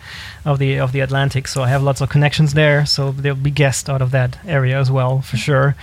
of 0.46 0.60
the 0.60 0.80
of 0.80 0.92
the 0.92 1.02
Atlantic, 1.02 1.48
so 1.48 1.64
I 1.64 1.70
have 1.70 1.84
lots 1.84 2.02
of 2.02 2.10
connections 2.10 2.54
there. 2.54 2.86
So 2.86 3.12
there'll 3.12 3.38
be 3.38 3.52
guests 3.52 3.90
out 3.90 4.02
of 4.02 4.12
that 4.12 4.38
area 4.46 4.80
as 4.80 4.92
well, 4.92 5.22
for 5.22 5.38
sure. 5.38 5.76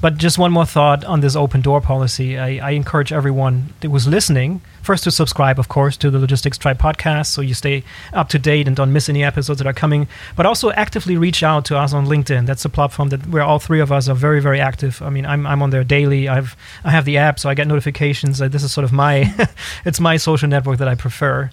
But 0.00 0.16
just 0.16 0.38
one 0.38 0.52
more 0.52 0.64
thought 0.64 1.04
on 1.04 1.20
this 1.20 1.34
open 1.34 1.60
door 1.60 1.80
policy. 1.80 2.38
I, 2.38 2.68
I 2.68 2.70
encourage 2.70 3.12
everyone 3.12 3.74
that 3.80 3.90
was 3.90 4.06
listening 4.06 4.60
first 4.80 5.02
to 5.04 5.10
subscribe, 5.10 5.58
of 5.58 5.68
course, 5.68 5.96
to 5.96 6.10
the 6.10 6.20
Logistics 6.20 6.56
Tribe 6.56 6.78
podcast 6.78 7.26
so 7.26 7.40
you 7.40 7.52
stay 7.52 7.82
up 8.12 8.28
to 8.28 8.38
date 8.38 8.68
and 8.68 8.76
don't 8.76 8.92
miss 8.92 9.08
any 9.08 9.24
episodes 9.24 9.58
that 9.58 9.66
are 9.66 9.72
coming. 9.72 10.06
But 10.36 10.46
also 10.46 10.70
actively 10.70 11.16
reach 11.16 11.42
out 11.42 11.64
to 11.66 11.76
us 11.76 11.92
on 11.92 12.06
LinkedIn. 12.06 12.46
That's 12.46 12.64
a 12.64 12.68
platform 12.68 13.08
that 13.08 13.26
where 13.26 13.42
all 13.42 13.58
three 13.58 13.80
of 13.80 13.90
us 13.90 14.08
are 14.08 14.14
very, 14.14 14.40
very 14.40 14.60
active. 14.60 15.02
I 15.02 15.10
mean, 15.10 15.26
I'm, 15.26 15.46
I'm 15.48 15.62
on 15.62 15.70
there 15.70 15.82
daily. 15.82 16.28
I've 16.28 16.56
I 16.84 16.92
have 16.92 17.04
the 17.04 17.18
app, 17.18 17.40
so 17.40 17.50
I 17.50 17.54
get 17.54 17.66
notifications. 17.66 18.40
Uh, 18.40 18.46
this 18.46 18.62
is 18.62 18.72
sort 18.72 18.84
of 18.84 18.92
my 18.92 19.34
it's 19.84 19.98
my 19.98 20.16
social 20.16 20.48
network 20.48 20.78
that 20.78 20.88
I 20.88 20.94
prefer 20.94 21.50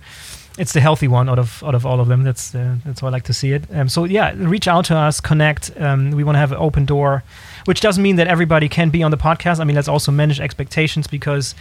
it's 0.58 0.72
the 0.72 0.80
healthy 0.80 1.08
one 1.08 1.28
out 1.28 1.38
of 1.38 1.64
out 1.64 1.76
of 1.76 1.86
all 1.86 2.00
of 2.00 2.08
them. 2.08 2.24
That's 2.24 2.52
that's 2.52 3.02
how 3.02 3.08
I 3.08 3.10
like 3.10 3.24
to 3.24 3.34
see 3.34 3.52
it. 3.52 3.64
Um, 3.74 3.90
so 3.90 4.06
yeah, 4.06 4.34
reach 4.38 4.68
out 4.68 4.86
to 4.86 4.96
us, 4.96 5.20
connect. 5.20 5.72
Um, 5.80 6.12
we 6.12 6.24
want 6.24 6.36
to 6.36 6.40
have 6.40 6.52
an 6.52 6.58
open 6.58 6.86
door, 6.86 7.24
which 7.66 7.82
doesn't 7.82 8.02
mean 8.02 8.16
that 8.16 8.28
everybody 8.28 8.70
can 8.70 8.90
be 8.90 9.04
on 9.04 9.12
the 9.12 9.18
podcast. 9.18 9.60
I 9.60 9.66
mean, 9.66 9.76
let's 9.76 9.88
also 9.88 10.12
manage 10.12 10.40
expectations 10.40 11.08
because 11.08 11.56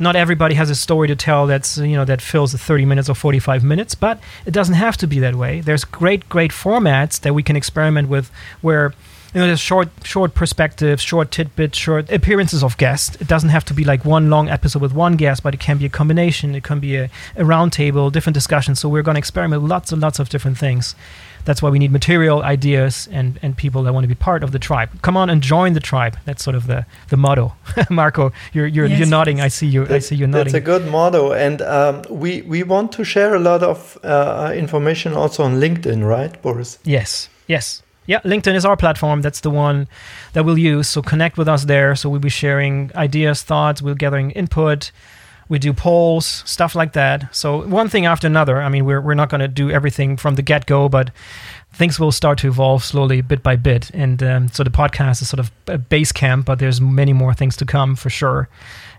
not 0.00 0.16
everybody 0.16 0.54
has 0.56 0.70
a 0.70 0.74
story 0.74 1.06
to 1.08 1.14
tell 1.14 1.46
that's 1.46 1.78
you 1.78 1.96
know 1.96 2.04
that 2.04 2.20
fills 2.20 2.52
the 2.52 2.58
30 2.58 2.84
minutes 2.86 3.08
or 3.08 3.14
45 3.14 3.62
minutes. 3.62 3.94
But 3.94 4.20
it 4.44 4.52
doesn't 4.52 4.74
have 4.74 4.96
to 4.98 5.06
be 5.06 5.20
that 5.20 5.36
way. 5.36 5.60
There's 5.60 5.84
great 5.84 6.28
great 6.28 6.50
formats 6.50 7.20
that 7.20 7.34
we 7.34 7.42
can 7.42 7.54
experiment 7.56 8.08
with 8.08 8.30
where 8.62 8.94
you 9.32 9.40
know, 9.40 9.46
there's 9.46 9.60
short, 9.60 9.88
short 10.02 10.34
perspectives, 10.34 11.02
short 11.02 11.30
tidbits, 11.30 11.78
short 11.78 12.10
appearances 12.10 12.64
of 12.64 12.76
guests. 12.78 13.16
It 13.20 13.28
doesn't 13.28 13.50
have 13.50 13.64
to 13.66 13.74
be 13.74 13.84
like 13.84 14.04
one 14.04 14.28
long 14.28 14.48
episode 14.48 14.82
with 14.82 14.92
one 14.92 15.16
guest, 15.16 15.42
but 15.42 15.54
it 15.54 15.60
can 15.60 15.78
be 15.78 15.86
a 15.86 15.88
combination. 15.88 16.54
It 16.54 16.64
can 16.64 16.80
be 16.80 16.96
a, 16.96 17.10
a 17.36 17.44
round 17.44 17.72
table, 17.72 18.10
different 18.10 18.34
discussions. 18.34 18.80
So 18.80 18.88
we're 18.88 19.02
going 19.02 19.14
to 19.14 19.20
experiment 19.20 19.62
with 19.62 19.70
lots 19.70 19.92
and 19.92 20.02
lots 20.02 20.18
of 20.18 20.30
different 20.30 20.58
things. 20.58 20.96
That's 21.44 21.62
why 21.62 21.70
we 21.70 21.78
need 21.78 21.92
material, 21.92 22.42
ideas, 22.42 23.08
and, 23.12 23.38
and 23.40 23.56
people 23.56 23.84
that 23.84 23.92
want 23.92 24.04
to 24.04 24.08
be 24.08 24.14
part 24.14 24.42
of 24.42 24.52
the 24.52 24.58
tribe. 24.58 25.00
Come 25.02 25.16
on 25.16 25.30
and 25.30 25.40
join 25.40 25.72
the 25.74 25.80
tribe. 25.80 26.18
That's 26.24 26.42
sort 26.42 26.56
of 26.56 26.66
the, 26.66 26.84
the 27.08 27.16
motto. 27.16 27.54
Marco, 27.90 28.32
you're 28.52 28.66
you're, 28.66 28.86
Yes, 28.86 28.98
you're 28.98 29.08
nodding. 29.08 29.40
I 29.40 29.48
see 29.48 29.66
you. 29.66 29.86
I 29.88 30.00
see 30.00 30.16
you 30.16 30.26
nodding. 30.26 30.52
That's 30.52 30.54
a 30.54 30.60
good 30.60 30.86
motto, 30.86 31.32
and 31.32 31.62
um, 31.62 32.02
we 32.10 32.42
we 32.42 32.62
want 32.62 32.92
to 32.92 33.04
share 33.04 33.34
a 33.34 33.38
lot 33.38 33.62
of 33.62 33.96
uh, 34.02 34.52
information 34.54 35.14
also 35.14 35.44
on 35.44 35.60
LinkedIn, 35.60 36.06
right, 36.06 36.40
Boris? 36.42 36.78
Yes. 36.84 37.28
Yes. 37.46 37.82
Yeah, 38.10 38.18
LinkedIn 38.22 38.56
is 38.56 38.64
our 38.64 38.76
platform. 38.76 39.22
That's 39.22 39.38
the 39.38 39.50
one 39.50 39.86
that 40.32 40.44
we'll 40.44 40.58
use. 40.58 40.88
So 40.88 41.00
connect 41.00 41.38
with 41.38 41.46
us 41.46 41.66
there. 41.66 41.94
So 41.94 42.10
we'll 42.10 42.18
be 42.18 42.28
sharing 42.28 42.90
ideas, 42.96 43.44
thoughts, 43.44 43.80
we're 43.80 43.94
gathering 43.94 44.32
input. 44.32 44.90
We 45.48 45.60
do 45.60 45.72
polls, 45.72 46.42
stuff 46.44 46.74
like 46.74 46.92
that. 46.94 47.32
So 47.32 47.64
one 47.68 47.88
thing 47.88 48.06
after 48.06 48.26
another. 48.26 48.60
I 48.62 48.68
mean, 48.68 48.84
we're 48.84 49.00
we're 49.00 49.14
not 49.14 49.30
going 49.30 49.42
to 49.42 49.46
do 49.46 49.70
everything 49.70 50.16
from 50.16 50.34
the 50.34 50.42
get 50.42 50.66
go, 50.66 50.88
but 50.88 51.12
things 51.72 52.00
will 52.00 52.10
start 52.10 52.38
to 52.38 52.48
evolve 52.48 52.82
slowly, 52.82 53.20
bit 53.20 53.44
by 53.44 53.54
bit. 53.54 53.92
And 53.94 54.20
um, 54.24 54.48
so 54.48 54.64
the 54.64 54.70
podcast 54.70 55.22
is 55.22 55.28
sort 55.28 55.38
of 55.38 55.52
a 55.68 55.78
base 55.78 56.10
camp, 56.10 56.46
but 56.46 56.58
there's 56.58 56.80
many 56.80 57.12
more 57.12 57.32
things 57.32 57.56
to 57.58 57.64
come 57.64 57.94
for 57.94 58.10
sure. 58.10 58.48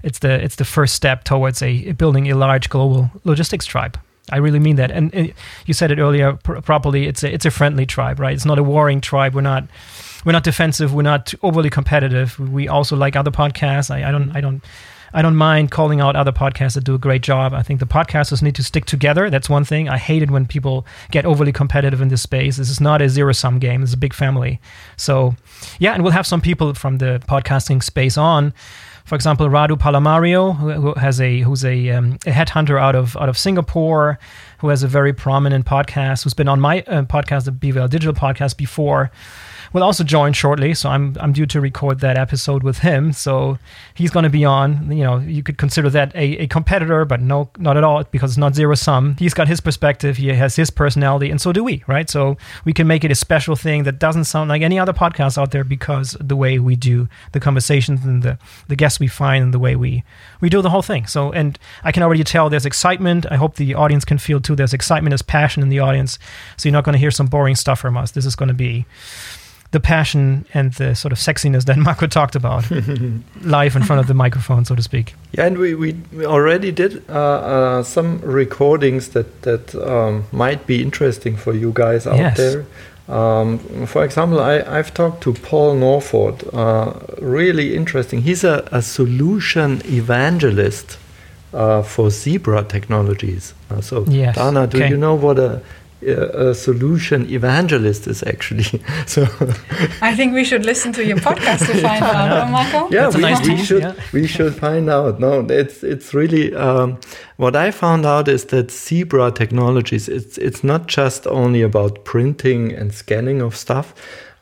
It's 0.04 0.20
the 0.20 0.42
it's 0.42 0.56
the 0.56 0.64
first 0.64 0.96
step 0.96 1.26
towards 1.26 1.62
a 1.62 1.92
building 1.92 2.32
a 2.32 2.36
large 2.36 2.70
global 2.70 3.12
logistics 3.26 3.66
tribe. 3.66 4.00
I 4.30 4.38
really 4.38 4.60
mean 4.60 4.76
that. 4.76 4.92
And, 4.92 5.14
and 5.14 5.34
you 5.66 5.74
said 5.74 5.92
it 5.92 6.00
earlier 6.00 6.34
pr- 6.34 6.60
properly. 6.60 7.08
It's 7.08 7.24
a 7.24 7.34
it's 7.34 7.46
a 7.46 7.52
friendly 7.52 7.86
tribe, 7.86 8.20
right? 8.20 8.34
It's 8.34 8.46
not 8.46 8.60
a 8.60 8.64
warring 8.64 9.02
tribe. 9.02 9.34
We're 9.34 9.42
not 9.42 9.66
we're 10.26 10.32
not 10.32 10.44
defensive. 10.44 10.94
We're 10.94 11.02
not 11.02 11.34
overly 11.42 11.70
competitive. 11.70 12.38
We 12.40 12.68
also 12.68 12.96
like 12.96 13.16
other 13.16 13.32
podcasts. 13.32 13.90
I, 13.90 14.08
I 14.08 14.12
don't 14.12 14.36
I 14.36 14.42
don't 14.42 14.64
I 15.14 15.22
don't 15.22 15.36
mind 15.36 15.72
calling 15.72 16.00
out 16.00 16.16
other 16.16 16.32
podcasts 16.32 16.76
that 16.76 16.84
do 16.84 16.96
a 16.96 16.98
great 16.98 17.22
job. 17.22 17.54
I 17.54 17.64
think 17.64 17.80
the 17.80 17.86
podcasters 17.86 18.42
need 18.42 18.56
to 18.56 18.64
stick 18.64 18.86
together. 18.86 19.30
That's 19.30 19.50
one 19.50 19.66
thing. 19.66 19.90
I 19.90 19.98
hate 19.98 20.24
it 20.24 20.32
when 20.32 20.46
people 20.46 20.86
get 21.10 21.26
overly 21.26 21.52
competitive 21.52 22.02
in 22.02 22.08
this 22.08 22.22
space. 22.22 22.58
This 22.58 22.70
is 22.70 22.80
not 22.80 23.02
a 23.02 23.10
zero 23.10 23.34
sum 23.34 23.60
game. 23.60 23.84
It's 23.84 23.94
a 23.94 23.98
big 23.98 24.14
family. 24.14 24.62
So 24.96 25.36
yeah, 25.80 25.94
and 25.94 26.04
we'll 26.04 26.14
have 26.14 26.28
some 26.28 26.42
people 26.42 26.74
from 26.74 27.00
the 27.00 27.22
podcasting 27.28 27.84
space 27.84 28.18
on 28.18 28.54
for 29.06 29.16
example, 29.16 29.48
Radu 29.48 29.78
Palamariu, 29.78 30.58
who, 30.58 30.72
who 30.72 30.94
has 30.94 31.20
a 31.20 31.42
who's 31.42 31.66
a, 31.66 31.90
um, 31.90 32.14
a 32.26 32.32
headhunter 32.32 32.80
out 32.80 32.96
of 32.96 33.18
out 33.18 33.30
of 33.30 33.38
Singapore, 33.38 34.20
who 34.60 34.70
has 34.70 34.84
a 34.84 34.88
very 34.88 35.14
prominent 35.14 35.66
podcast, 35.66 36.24
who's 36.24 36.34
been 36.34 36.48
on 36.48 36.60
my 36.60 36.82
uh, 36.82 37.04
podcast, 37.04 37.46
the 37.46 37.52
BVL 37.52 37.90
Digital 37.90 38.14
Podcast, 38.14 38.58
before. 38.58 39.12
Will 39.74 39.84
also 39.84 40.04
join 40.04 40.34
shortly, 40.34 40.74
so 40.74 40.90
I'm 40.90 41.16
I'm 41.20 41.32
due 41.32 41.46
to 41.46 41.62
record 41.62 42.02
that 42.02 42.18
episode 42.18 42.62
with 42.62 42.80
him. 42.80 43.14
So 43.14 43.58
he's 43.94 44.12
going 44.12 44.24
to 44.24 44.30
be 44.30 44.44
on. 44.44 44.92
You 44.92 45.04
know, 45.04 45.18
you 45.20 45.44
could 45.44 45.58
consider 45.58 45.90
that 45.92 46.14
a, 46.14 46.40
a 46.40 46.48
competitor, 46.48 47.06
but 47.06 47.22
no, 47.22 47.50
not 47.58 47.78
at 47.78 47.84
all, 47.84 48.04
because 48.04 48.32
it's 48.32 48.38
not 48.38 48.54
zero 48.54 48.76
sum. 48.76 49.16
He's 49.18 49.34
got 49.34 49.48
his 49.48 49.62
perspective, 49.62 50.18
he 50.18 50.28
has 50.28 50.58
his 50.58 50.70
personality, 50.70 51.32
and 51.32 51.40
so 51.40 51.54
do 51.54 51.64
we, 51.64 51.84
right? 51.88 52.10
So 52.10 52.38
we 52.66 52.74
can 52.74 52.86
make 52.86 53.06
it 53.06 53.12
a 53.12 53.16
special 53.16 53.56
thing 53.56 53.84
that 53.84 53.98
doesn't 53.98 54.26
sound 54.26 54.50
like 54.50 54.62
any 54.62 54.78
other 54.78 54.94
podcast 54.94 55.38
out 55.38 55.52
there 55.52 55.64
because 55.64 56.18
the 56.20 56.36
way 56.36 56.60
we 56.60 56.76
do 56.76 57.08
the 57.32 57.40
conversations 57.40 58.04
and 58.04 58.24
the 58.24 58.38
the 58.68 58.76
guests 58.76 59.00
we 59.00 59.08
find 59.08 59.44
and 59.44 59.54
the 59.54 59.60
way 59.60 59.78
we 59.78 60.04
we 60.42 60.50
do 60.50 60.62
the 60.62 60.70
whole 60.70 60.82
thing. 60.82 61.08
So 61.08 61.32
and 61.32 61.58
I 61.84 61.94
can 61.94 62.04
already 62.04 62.24
tell 62.26 62.50
there's 62.50 62.66
excitement. 62.66 63.26
I 63.32 63.38
hope 63.38 63.56
the 63.56 63.74
audience 63.76 64.04
can 64.04 64.18
feel 64.18 64.42
too. 64.42 64.56
There's 64.56 64.74
excitement, 64.74 65.12
there's 65.12 65.22
passion 65.22 65.64
in 65.64 65.70
the 65.70 65.80
audience. 65.80 66.20
So 66.58 66.68
you're 66.68 66.74
not 66.74 66.84
going 66.84 66.94
to 66.94 67.00
hear 67.00 67.12
some 67.12 67.28
boring 67.28 67.56
stuff 67.56 67.80
from 67.80 67.96
us. 67.96 68.12
This 68.12 68.26
is 68.26 68.36
going 68.36 68.50
to 68.50 68.54
be 68.54 68.86
the 69.72 69.80
passion 69.80 70.46
and 70.54 70.74
the 70.74 70.94
sort 70.96 71.12
of 71.14 71.18
sexiness 71.18 71.64
that 71.66 71.78
Marco 71.78 72.06
talked 72.08 72.36
about 72.36 72.70
live 73.42 73.76
in 73.76 73.84
front 73.84 74.00
of 74.02 74.08
the 74.08 74.14
microphone, 74.14 74.66
so 74.66 74.76
to 74.76 74.82
speak. 74.82 75.14
Yeah, 75.32 75.46
and 75.48 75.58
we, 75.58 75.76
we, 75.76 75.94
we 76.14 76.26
already 76.26 76.72
did 76.72 77.04
uh, 77.10 77.14
uh, 77.14 77.84
some 77.84 78.20
recordings 78.22 79.10
that 79.10 79.42
that 79.44 79.74
um, 79.76 80.26
might 80.32 80.68
be 80.68 80.82
interesting 80.82 81.38
for 81.38 81.54
you 81.54 81.72
guys 81.74 82.06
out 82.08 82.18
Yes. 82.18 82.38
there. 82.38 82.66
Um, 83.08 83.60
for 83.88 84.04
example, 84.06 84.40
I, 84.40 84.62
I've 84.62 84.94
talked 84.94 85.22
to 85.24 85.34
Paul 85.34 85.76
Norford. 85.76 86.38
Uh, 86.54 86.94
really 87.22 87.76
interesting. 87.76 88.22
He's 88.22 88.44
a, 88.44 88.68
a 88.72 88.82
solution 88.82 89.82
evangelist 89.86 90.98
uh, 91.54 91.82
for 91.84 92.10
zebra 92.10 92.64
technologies. 92.64 93.54
Uh, 93.70 93.82
so, 93.82 94.06
Yes, 94.08 94.36
Dana, 94.36 94.68
do 94.68 94.78
okay. 94.78 94.90
you 94.90 94.98
know 94.98 95.16
what 95.16 95.40
a 95.40 95.62
uh, 96.08 96.54
solution 96.54 97.30
evangelist 97.30 98.08
is 98.08 98.24
actually. 98.24 98.82
so 99.06 99.24
I 100.02 100.16
think 100.16 100.34
we 100.34 100.44
should 100.44 100.66
listen 100.66 100.94
to 100.94 101.06
your 101.06 101.18
podcast 101.18 101.66
to 101.68 101.82
find 101.82 102.04
out, 102.04 102.50
Marco. 102.50 102.90
Yeah, 102.90 103.10
we, 103.10 103.22
nice 103.22 103.48
we 103.48 103.58
should 103.58 103.84
yeah. 103.84 103.94
we 104.14 104.28
should 104.28 104.56
find 104.56 104.90
out. 104.90 105.20
No, 105.20 105.46
it's 105.50 105.84
it's 105.84 106.14
really 106.14 106.54
um, 106.56 107.00
what 107.38 107.56
I 107.56 107.72
found 107.72 108.06
out 108.06 108.28
is 108.28 108.46
that 108.46 108.72
Zebra 108.72 109.32
Technologies. 109.32 110.08
It's 110.08 110.38
it's 110.38 110.64
not 110.64 110.88
just 110.88 111.28
only 111.28 111.62
about 111.62 112.04
printing 112.06 112.72
and 112.72 112.94
scanning 112.94 113.42
of 113.42 113.56
stuff. 113.56 113.94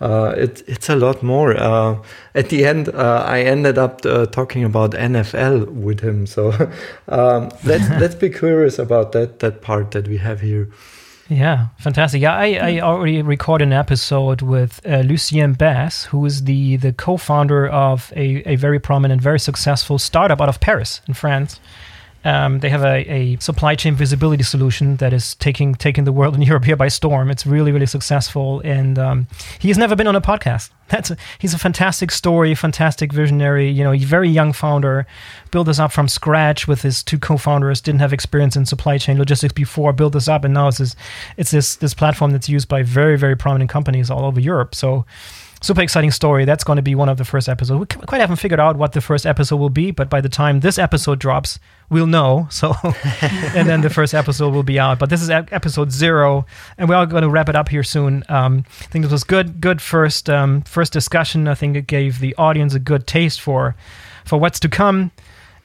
Uh, 0.02 0.34
it, 0.38 0.64
it's 0.68 0.90
a 0.90 0.96
lot 0.96 1.22
more. 1.22 1.58
Uh, 1.58 2.02
at 2.34 2.50
the 2.50 2.66
end, 2.66 2.88
uh, 2.90 3.24
I 3.28 3.42
ended 3.42 3.78
up 3.78 4.06
uh, 4.06 4.26
talking 4.28 4.64
about 4.64 4.92
NFL 4.92 5.68
with 5.68 6.00
him. 6.00 6.26
So 6.26 6.52
um, 7.10 7.50
let's 7.66 7.90
let's 8.02 8.16
be 8.16 8.30
curious 8.30 8.80
about 8.80 9.12
that 9.12 9.40
that 9.40 9.62
part 9.62 9.92
that 9.92 10.08
we 10.08 10.18
have 10.18 10.42
here. 10.42 10.70
Yeah, 11.30 11.68
fantastic. 11.78 12.22
Yeah, 12.24 12.36
I, 12.36 12.54
I 12.56 12.80
already 12.80 13.22
recorded 13.22 13.68
an 13.68 13.74
episode 13.74 14.42
with 14.42 14.82
uh, 14.84 15.02
Lucien 15.02 15.54
Besse, 15.54 16.06
who 16.06 16.26
is 16.26 16.46
the, 16.46 16.78
the 16.78 16.92
co 16.92 17.18
founder 17.18 17.68
of 17.68 18.12
a, 18.16 18.52
a 18.52 18.56
very 18.56 18.80
prominent, 18.80 19.22
very 19.22 19.40
successful 19.40 20.00
startup 20.00 20.42
out 20.42 20.50
of 20.50 20.60
Paris 20.60 21.02
in 21.08 21.14
France. 21.14 21.60
Um, 22.26 22.60
they 22.60 22.70
have 22.70 22.84
a, 22.84 23.10
a 23.10 23.38
supply 23.38 23.76
chain 23.76 23.96
visibility 23.96 24.44
solution 24.44 24.98
that 24.98 25.14
is 25.14 25.36
taking 25.36 25.76
taking 25.76 26.04
the 26.04 26.12
world 26.12 26.36
in 26.36 26.42
Europe 26.50 26.66
here 26.66 26.76
by 26.76 26.90
storm. 26.90 27.30
It's 27.32 27.46
really 27.46 27.72
really 27.72 27.86
successful, 27.86 28.62
and 28.66 29.00
um, 29.00 29.28
he's 29.60 29.78
never 29.78 29.96
been 29.96 30.08
on 30.08 30.16
a 30.16 30.22
podcast. 30.22 30.70
That's 30.90 31.12
a, 31.12 31.18
he's 31.38 31.54
a 31.54 31.60
fantastic 31.60 32.12
story, 32.12 32.56
fantastic 32.56 33.14
visionary. 33.14 33.70
You 33.70 33.84
know, 33.84 33.96
very 33.98 34.28
young 34.28 34.54
founder, 34.54 35.06
built 35.52 35.68
this 35.68 35.80
up 35.80 35.92
from 35.92 36.08
scratch 36.08 36.68
with 36.68 36.82
his 36.82 37.04
two 37.04 37.20
co-founders. 37.20 37.80
Didn't 37.80 38.02
have 38.02 38.12
experience 38.12 38.56
in 38.56 38.66
supply 38.66 38.98
chain 38.98 39.18
logistics 39.20 39.54
before, 39.54 39.94
built 39.94 40.14
this 40.14 40.28
up, 40.28 40.44
and 40.44 40.54
now 40.54 40.68
it's 40.68 40.80
this 40.80 40.96
it's 41.38 41.52
this 41.52 41.76
this 41.76 41.94
platform 41.94 42.32
that's 42.32 42.50
used 42.50 42.68
by 42.68 42.84
very 42.84 43.18
very 43.18 43.38
prominent 43.38 43.70
companies 43.70 44.10
all 44.10 44.26
over 44.26 44.40
Europe. 44.40 44.76
So 44.76 45.06
super 45.62 45.82
exciting 45.82 46.12
story. 46.12 46.46
That's 46.46 46.64
going 46.64 46.78
to 46.78 46.82
be 46.82 46.96
one 46.96 47.10
of 47.10 47.18
the 47.18 47.26
first 47.26 47.50
episodes. 47.50 47.80
We 47.80 48.06
quite 48.06 48.22
haven't 48.22 48.38
figured 48.38 48.60
out 48.60 48.78
what 48.78 48.94
the 48.94 49.02
first 49.02 49.26
episode 49.26 49.58
will 49.58 49.70
be, 49.70 49.92
but 49.92 50.10
by 50.10 50.22
the 50.22 50.30
time 50.30 50.62
this 50.62 50.78
episode 50.78 51.20
drops, 51.20 51.60
we'll 51.90 52.08
know. 52.08 52.48
So, 52.50 52.74
and 53.22 53.68
then 53.68 53.82
the 53.82 53.90
first 53.90 54.14
episode 54.14 54.54
will 54.54 54.64
be 54.64 54.80
out. 54.80 55.00
But 55.00 55.10
this 55.10 55.22
is 55.22 55.30
episode 55.30 55.92
zero, 55.92 56.46
and 56.78 56.88
we 56.88 56.96
are 56.96 57.06
going 57.06 57.24
to 57.24 57.30
wrap 57.30 57.50
it 57.50 57.56
up 57.56 57.70
here 57.70 57.84
soon. 57.84 58.24
Um, 58.30 58.66
I 58.82 58.86
think 58.86 59.04
this 59.04 59.12
was 59.12 59.24
good, 59.24 59.62
good 59.62 59.82
first 59.82 60.30
um, 60.30 60.62
first 60.62 60.94
discussion. 60.94 61.48
I 61.48 61.56
think 61.56 61.76
it 61.76 61.88
gave 61.88 62.20
the 62.20 62.36
audience 62.38 62.74
a 62.74 62.80
good 62.80 63.08
taste 63.08 63.42
for 63.42 63.76
for 64.26 64.40
what's 64.40 64.60
to 64.62 64.70
come. 64.70 65.12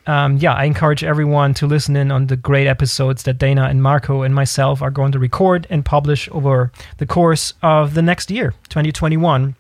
Um, 0.07 0.37
yeah, 0.37 0.53
I 0.53 0.65
encourage 0.65 1.03
everyone 1.03 1.55
to 1.55 1.67
listen 1.67 1.97
in 1.97 2.11
on 2.11 2.27
the 2.27 2.37
great 2.37 2.67
episodes 2.67 3.23
that 3.23 3.39
Dana 3.39 3.65
and 3.65 3.83
Marco 3.83 4.21
and 4.21 4.35
myself 4.35 4.83
are 4.83 4.91
going 4.91 5.13
to 5.13 5.19
record 5.19 5.67
and 5.71 5.83
publish 5.83 6.29
over 6.31 6.71
the 6.99 7.07
course 7.07 7.55
of 7.63 7.95
the 7.95 8.03
next 8.03 8.31
year, 8.31 8.53
2021 8.69 9.57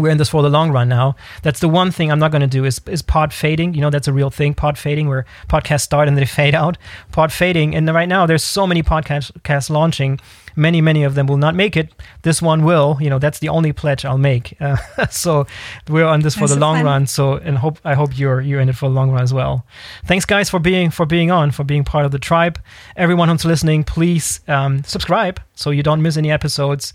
we're 0.00 0.10
in 0.10 0.18
this 0.18 0.30
for 0.30 0.42
the 0.42 0.50
long 0.50 0.72
run 0.72 0.88
now. 0.88 1.14
That's 1.42 1.60
the 1.60 1.68
one 1.68 1.90
thing 1.90 2.10
I'm 2.10 2.18
not 2.18 2.30
going 2.30 2.40
to 2.40 2.46
do 2.46 2.64
is 2.64 2.80
is 2.86 3.02
pod 3.02 3.32
fading. 3.32 3.74
You 3.74 3.80
know, 3.82 3.90
that's 3.90 4.08
a 4.08 4.12
real 4.12 4.30
thing. 4.30 4.54
Pod 4.54 4.78
fading, 4.78 5.08
where 5.08 5.26
podcasts 5.48 5.82
start 5.82 6.08
and 6.08 6.16
they 6.16 6.24
fade 6.24 6.54
out. 6.54 6.78
Pod 7.12 7.32
fading, 7.32 7.74
and 7.74 7.88
right 7.92 8.08
now 8.08 8.26
there's 8.26 8.44
so 8.44 8.66
many 8.66 8.82
podcasts 8.82 9.70
launching. 9.70 10.18
Many, 10.56 10.80
many 10.80 11.04
of 11.04 11.14
them 11.14 11.26
will 11.28 11.36
not 11.36 11.54
make 11.54 11.76
it. 11.76 11.92
This 12.22 12.42
one 12.42 12.64
will. 12.64 12.98
You 13.00 13.08
know, 13.08 13.18
that's 13.20 13.38
the 13.38 13.48
only 13.48 13.72
pledge 13.72 14.04
I'll 14.04 14.18
make. 14.18 14.56
Uh, 14.60 14.76
so 15.10 15.46
we're 15.88 16.04
on 16.04 16.20
this 16.20 16.34
for 16.34 16.40
That's 16.40 16.52
the 16.52 16.56
so 16.56 16.60
long 16.60 16.76
fun. 16.78 16.84
run. 16.84 17.06
So, 17.06 17.34
and 17.34 17.56
hope 17.58 17.78
I 17.84 17.94
hope 17.94 18.18
you're 18.18 18.40
you're 18.40 18.60
in 18.60 18.68
it 18.68 18.74
for 18.76 18.88
the 18.88 18.94
long 18.94 19.10
run 19.10 19.22
as 19.22 19.32
well. 19.32 19.64
Thanks, 20.06 20.24
guys, 20.24 20.50
for 20.50 20.58
being 20.58 20.90
for 20.90 21.06
being 21.06 21.30
on, 21.30 21.50
for 21.52 21.64
being 21.64 21.84
part 21.84 22.04
of 22.04 22.10
the 22.10 22.18
tribe. 22.18 22.58
Everyone 22.96 23.28
who's 23.28 23.44
listening, 23.44 23.84
please 23.84 24.40
um, 24.48 24.82
subscribe 24.84 25.40
so 25.54 25.70
you 25.70 25.82
don't 25.82 26.02
miss 26.02 26.16
any 26.16 26.30
episodes. 26.32 26.92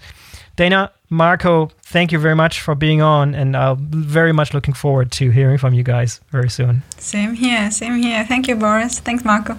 Dana, 0.56 0.92
Marco, 1.16 1.70
thank 1.82 2.12
you 2.12 2.20
very 2.20 2.36
much 2.36 2.62
for 2.62 2.76
being 2.76 3.02
on, 3.02 3.34
and 3.36 3.56
I'm 3.56 3.78
very 3.92 4.32
much 4.34 4.54
looking 4.54 4.74
forward 4.76 5.12
to 5.14 5.30
hearing 5.32 5.58
from 5.58 5.74
you 5.74 5.84
guys 5.84 6.22
very 6.32 6.50
soon. 6.50 6.84
Same 6.98 7.34
here, 7.34 7.72
same 7.72 7.96
here. 8.02 8.26
Thank 8.26 8.48
you, 8.48 8.56
Boris. 8.56 9.00
Thanks, 9.00 9.24
Marco. 9.24 9.58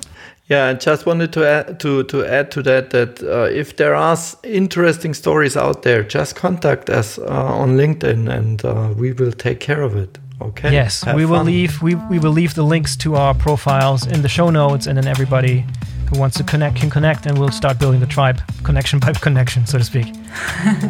Yeah, 0.49 0.67
I 0.69 0.75
just 0.75 1.07
wanted 1.07 1.33
to 1.33 1.45
add 1.45 1.81
to 1.81 2.05
to 2.05 2.25
add 2.25 2.51
to 2.53 2.63
that 2.63 2.91
that 2.91 3.23
uh, 3.23 3.49
if 3.51 3.77
there 3.77 3.95
are 3.97 4.17
interesting 4.45 5.15
stories 5.15 5.57
out 5.57 5.83
there, 5.83 6.05
just 6.05 6.37
contact 6.37 6.89
us 6.89 7.19
uh, 7.19 7.25
on 7.63 7.77
LinkedIn, 7.77 8.29
and 8.29 8.65
uh, 8.65 8.95
we 8.97 9.13
will 9.13 9.33
take 9.33 9.59
care 9.59 9.83
of 9.83 9.97
it. 9.97 10.19
Okay. 10.41 10.71
Yes, 10.73 11.03
Have 11.03 11.17
we 11.17 11.25
will 11.25 11.39
fun. 11.39 11.47
leave 11.47 11.83
we, 11.83 11.95
we 12.11 12.19
will 12.19 12.33
leave 12.33 12.55
the 12.55 12.63
links 12.63 12.97
to 12.97 13.17
our 13.17 13.35
profiles 13.35 14.07
in 14.07 14.23
the 14.23 14.29
show 14.29 14.51
notes, 14.51 14.87
and 14.87 14.97
then 14.97 15.07
everybody 15.09 15.65
who 16.09 16.19
wants 16.19 16.37
to 16.39 16.45
connect 16.45 16.77
can 16.77 16.91
connect, 16.91 17.27
and 17.27 17.39
we'll 17.39 17.51
start 17.51 17.79
building 17.79 18.01
the 18.01 18.07
tribe 18.07 18.41
connection 18.63 18.99
by 18.99 19.13
connection, 19.27 19.67
so 19.67 19.79
to 19.79 19.85
speak. 19.85 20.15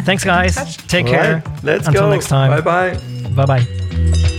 Thanks, 0.04 0.24
guys. 0.24 0.76
Take 0.88 1.06
All 1.06 1.12
care. 1.12 1.34
right, 1.44 1.64
Let's 1.64 1.86
Until 1.86 2.02
go. 2.04 2.10
next 2.10 2.28
time. 2.28 2.50
Bye 2.50 2.60
bye. 2.60 2.98
Bye 3.34 3.46
bye. 3.64 4.32